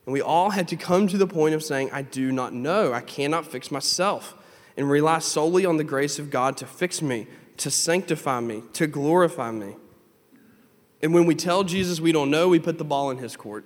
And 0.06 0.12
we 0.12 0.20
all 0.22 0.50
had 0.50 0.68
to 0.68 0.76
come 0.76 1.08
to 1.08 1.18
the 1.18 1.26
point 1.26 1.54
of 1.54 1.62
saying, 1.64 1.90
I 1.92 2.02
do 2.02 2.30
not 2.30 2.52
know. 2.52 2.92
I 2.92 3.00
cannot 3.00 3.46
fix 3.46 3.70
myself. 3.70 4.34
And 4.76 4.88
rely 4.90 5.18
solely 5.20 5.64
on 5.64 5.78
the 5.78 5.84
grace 5.84 6.18
of 6.18 6.30
God 6.30 6.58
to 6.58 6.66
fix 6.66 7.00
me, 7.00 7.26
to 7.56 7.70
sanctify 7.70 8.40
me, 8.40 8.62
to 8.74 8.86
glorify 8.86 9.50
me. 9.50 9.74
And 11.02 11.14
when 11.14 11.24
we 11.24 11.34
tell 11.34 11.64
Jesus 11.64 11.98
we 11.98 12.12
don't 12.12 12.30
know, 12.30 12.48
we 12.48 12.58
put 12.58 12.76
the 12.76 12.84
ball 12.84 13.10
in 13.10 13.16
his 13.18 13.36
court. 13.36 13.64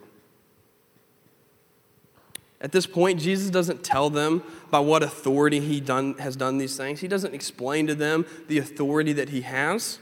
At 2.60 2.72
this 2.72 2.86
point, 2.86 3.18
Jesus 3.20 3.48
doesn't 3.48 3.82
tell 3.82 4.10
them 4.10 4.42
by 4.70 4.80
what 4.80 5.02
authority 5.02 5.60
he 5.60 5.80
done, 5.80 6.14
has 6.18 6.36
done 6.36 6.58
these 6.58 6.76
things. 6.76 7.00
He 7.00 7.08
doesn't 7.08 7.34
explain 7.34 7.86
to 7.86 7.94
them 7.94 8.26
the 8.48 8.58
authority 8.58 9.14
that 9.14 9.30
he 9.30 9.40
has, 9.42 9.98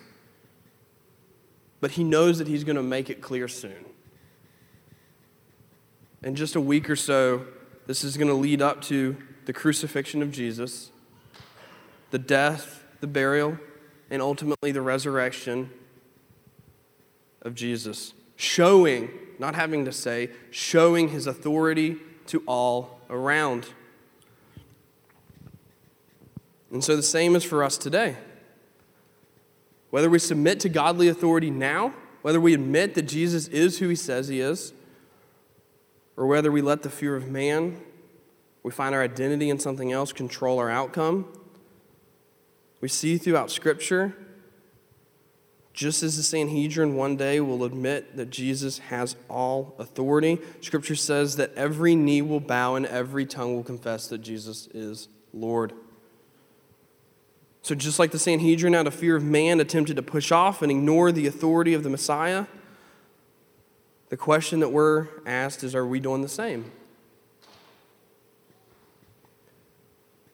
but 1.81 1.93
he 1.93 2.03
knows 2.03 2.39
that 2.39 2.49
he's 2.49 2.65
going 2.65 2.77
to 2.77 2.83
make 2.83 3.11
it 3.11 3.21
clear 3.21 3.47
soon. 3.47 3.85
In 6.23 6.35
just 6.35 6.57
a 6.57 6.61
week 6.61 6.91
or 6.91 6.97
so, 6.97 7.45
this 7.87 8.03
is 8.03 8.17
going 8.17 8.29
to 8.29 8.35
lead 8.35 8.61
up 8.61 8.83
to 8.83 9.17
the 9.45 9.53
crucifixion 9.53 10.21
of 10.21 10.33
Jesus, 10.33 10.91
the 12.11 12.19
death, 12.19 12.83
the 13.01 13.07
burial, 13.07 13.57
and 14.11 14.21
ultimately 14.21 14.73
the 14.73 14.83
resurrection 14.83 15.71
of 17.43 17.55
Jesus. 17.55 18.15
Showing, 18.35 19.11
not 19.39 19.55
having 19.55 19.85
to 19.85 19.93
say, 19.93 20.31
showing 20.51 21.11
his 21.11 21.29
authority 21.29 21.99
to 22.29 22.43
all 22.47 23.01
around. 23.11 23.67
And 26.71 26.85
so 26.85 26.97
the 26.97 27.03
same 27.03 27.35
is 27.35 27.45
for 27.45 27.65
us 27.65 27.79
today. 27.79 28.17
Whether 29.91 30.11
we 30.11 30.19
submit 30.19 30.61
to 30.61 30.69
godly 30.69 31.09
authority 31.09 31.51
now, 31.51 31.95
whether 32.23 32.41
we 32.41 32.53
admit 32.53 32.95
that 32.95 33.03
Jesus 33.03 33.49
is 33.49 33.79
who 33.79 33.89
he 33.89 33.97
says 33.97 34.29
he 34.29 34.41
is, 34.41 34.73
or 36.17 36.27
whether 36.27 36.53
we 36.53 36.61
let 36.61 36.83
the 36.83 36.91
fear 36.91 37.17
of 37.17 37.29
man, 37.29 37.81
we 38.63 38.71
find 38.71 38.95
our 38.95 39.03
identity 39.03 39.49
in 39.49 39.59
something 39.59 39.93
else, 39.93 40.13
control 40.13 40.59
our 40.59 40.69
outcome, 40.69 41.27
We 42.81 42.89
see 42.89 43.19
throughout 43.19 43.51
Scripture, 43.51 44.15
just 45.79 46.03
as 46.03 46.17
the 46.17 46.25
Sanhedrin 46.25 46.97
one 46.97 47.17
day 47.17 47.39
will 47.39 47.63
admit 47.63 48.17
that 48.17 48.31
Jesus 48.31 48.79
has 48.79 49.15
all 49.31 49.77
authority, 49.79 50.41
Scripture 50.61 50.97
says 50.97 51.37
that 51.37 51.55
every 51.55 51.95
knee 51.95 52.21
will 52.21 52.41
bow 52.41 52.75
and 52.75 52.85
every 52.85 53.25
tongue 53.25 53.55
will 53.55 53.63
confess 53.63 54.09
that 54.09 54.19
Jesus 54.19 54.67
is 54.75 55.07
Lord. 55.33 55.73
So, 57.63 57.77
just 57.77 58.01
like 58.01 58.11
the 58.11 58.19
Sanhedrin, 58.19 58.75
out 58.75 58.89
of 58.89 58.95
fear 58.95 59.15
of 59.15 59.23
man, 59.23 59.61
attempted 59.61 59.95
to 59.95 60.03
push 60.03 60.33
off 60.33 60.63
and 60.63 60.73
ignore 60.73 61.13
the 61.13 61.29
authority 61.29 61.75
of 61.75 61.85
the 61.85 61.91
Messiah, 61.91 62.47
the 64.09 64.17
question 64.17 64.59
that 64.59 64.71
we're 64.71 65.07
asked 65.27 65.63
is 65.63 65.77
are 65.77 65.87
we 65.87 66.01
doing 66.01 66.23
the 66.23 66.29
same? 66.29 66.73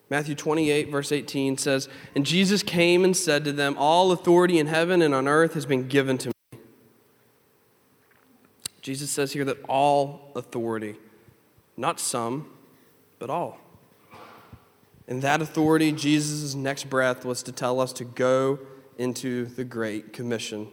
Matthew 0.09 0.35
28, 0.35 0.89
verse 0.89 1.11
18 1.11 1.57
says, 1.57 1.89
And 2.15 2.25
Jesus 2.25 2.61
came 2.61 3.03
and 3.03 3.17
said 3.17 3.43
to 3.45 3.51
them, 3.51 3.75
All 3.77 4.11
authority 4.11 4.59
in 4.59 4.67
heaven 4.67 5.01
and 5.01 5.15
on 5.15 5.27
earth 5.27 5.53
has 5.55 5.65
been 5.65 5.87
given 5.87 6.17
to 6.19 6.29
me. 6.29 6.59
Jesus 8.81 9.09
says 9.09 9.33
here 9.33 9.45
that 9.45 9.57
all 9.67 10.31
authority, 10.35 10.95
not 11.75 11.99
some, 11.99 12.47
but 13.17 13.31
all. 13.31 13.57
And 15.07 15.21
that 15.23 15.41
authority, 15.41 15.91
Jesus' 15.91 16.53
next 16.53 16.89
breath 16.89 17.25
was 17.25 17.41
to 17.43 17.51
tell 17.51 17.79
us 17.79 17.91
to 17.93 18.03
go 18.03 18.59
into 18.97 19.45
the 19.45 19.63
Great 19.63 20.13
Commission. 20.13 20.67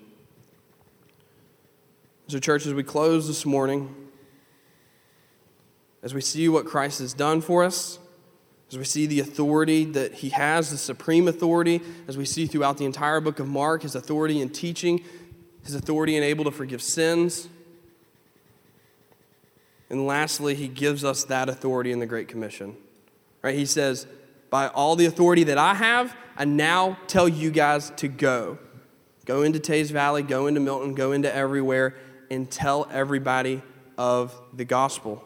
So, 2.29 2.39
church, 2.39 2.67
as 2.67 2.75
we 2.75 2.83
close 2.83 3.27
this 3.27 3.45
morning, 3.45 3.95
as 6.03 6.15
we 6.15 6.21
see 6.21 6.49
what 6.49 6.67
Christ 6.67 6.99
has 7.01 7.13
done 7.15 7.41
for 7.41 7.65
us, 7.65 7.99
as 8.73 8.79
we 8.79 8.85
see 8.85 9.05
the 9.05 9.21
authority 9.21 9.85
that 9.85 10.15
he 10.15 10.31
has, 10.31 10.71
the 10.71 10.79
supreme 10.79 11.29
authority, 11.29 11.83
as 12.09 12.17
we 12.17 12.25
see 12.25 12.47
throughout 12.47 12.79
the 12.79 12.87
entire 12.87 13.21
book 13.21 13.39
of 13.39 13.47
Mark, 13.47 13.83
his 13.83 13.95
authority 13.95 14.41
in 14.41 14.49
teaching, 14.49 15.05
his 15.63 15.75
authority 15.75 16.17
in 16.17 16.23
able 16.23 16.47
to 16.47 16.51
forgive 16.51 16.81
sins. 16.81 17.51
And 19.91 20.07
lastly, 20.07 20.55
he 20.55 20.69
gives 20.69 21.05
us 21.05 21.25
that 21.25 21.51
authority 21.51 21.93
in 21.93 21.99
the 21.99 22.07
Great 22.07 22.29
Commission. 22.29 22.75
Right? 23.43 23.55
He 23.55 23.67
says, 23.67 24.07
By 24.49 24.69
all 24.69 24.97
the 24.97 25.05
authority 25.05 25.45
that 25.45 25.59
I 25.59 25.75
have, 25.75 26.17
I 26.39 26.47
now 26.47 26.97
tell 27.09 27.29
you 27.29 27.51
guys 27.51 27.91
to 27.97 28.09
go. 28.09 28.59
Go 29.27 29.43
into 29.43 29.61
Teays 29.61 29.91
Valley, 29.91 30.23
go 30.23 30.47
into 30.47 30.61
Milton, 30.61 30.95
go 30.95 31.13
into 31.13 31.33
everywhere, 31.33 31.95
and 32.31 32.51
tell 32.51 32.89
everybody 32.91 33.61
of 33.99 34.35
the 34.55 34.65
gospel. 34.65 35.23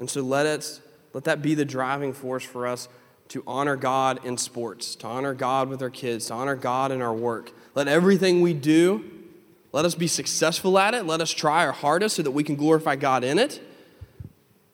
And 0.00 0.10
so 0.10 0.20
let 0.22 0.46
us 0.46 0.80
let 1.12 1.24
that 1.24 1.42
be 1.42 1.54
the 1.54 1.64
driving 1.64 2.12
force 2.12 2.44
for 2.44 2.66
us 2.66 2.88
to 3.28 3.42
honor 3.46 3.76
God 3.76 4.24
in 4.24 4.36
sports, 4.36 4.96
to 4.96 5.06
honor 5.06 5.34
God 5.34 5.68
with 5.68 5.82
our 5.82 5.90
kids, 5.90 6.26
to 6.26 6.34
honor 6.34 6.56
God 6.56 6.90
in 6.90 7.00
our 7.00 7.14
work. 7.14 7.52
Let 7.74 7.86
everything 7.86 8.40
we 8.40 8.54
do, 8.54 9.04
let 9.72 9.84
us 9.84 9.94
be 9.94 10.08
successful 10.08 10.78
at 10.78 10.94
it. 10.94 11.06
Let 11.06 11.20
us 11.20 11.30
try 11.30 11.64
our 11.64 11.72
hardest 11.72 12.16
so 12.16 12.22
that 12.22 12.32
we 12.32 12.42
can 12.42 12.56
glorify 12.56 12.96
God 12.96 13.22
in 13.22 13.38
it 13.38 13.62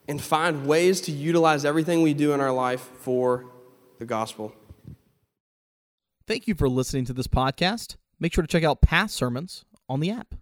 and 0.09 0.23
find 0.23 0.67
ways 0.67 1.01
to 1.03 1.13
utilize 1.13 1.65
everything 1.65 2.03
we 2.03 2.15
do 2.15 2.33
in 2.33 2.41
our 2.41 2.53
life 2.53 2.89
for 3.01 3.45
the 3.99 4.07
gospel. 4.07 4.55
Thank 6.27 6.47
you 6.47 6.55
for 6.55 6.69
listening 6.69 7.05
to 7.07 7.13
this 7.13 7.27
podcast. 7.27 7.97
Make 8.19 8.33
sure 8.33 8.43
to 8.43 8.49
check 8.49 8.65
out 8.65 8.81
past 8.81 9.15
sermons 9.15 9.65
on 9.89 10.01
the 10.01 10.11
app. 10.11 10.36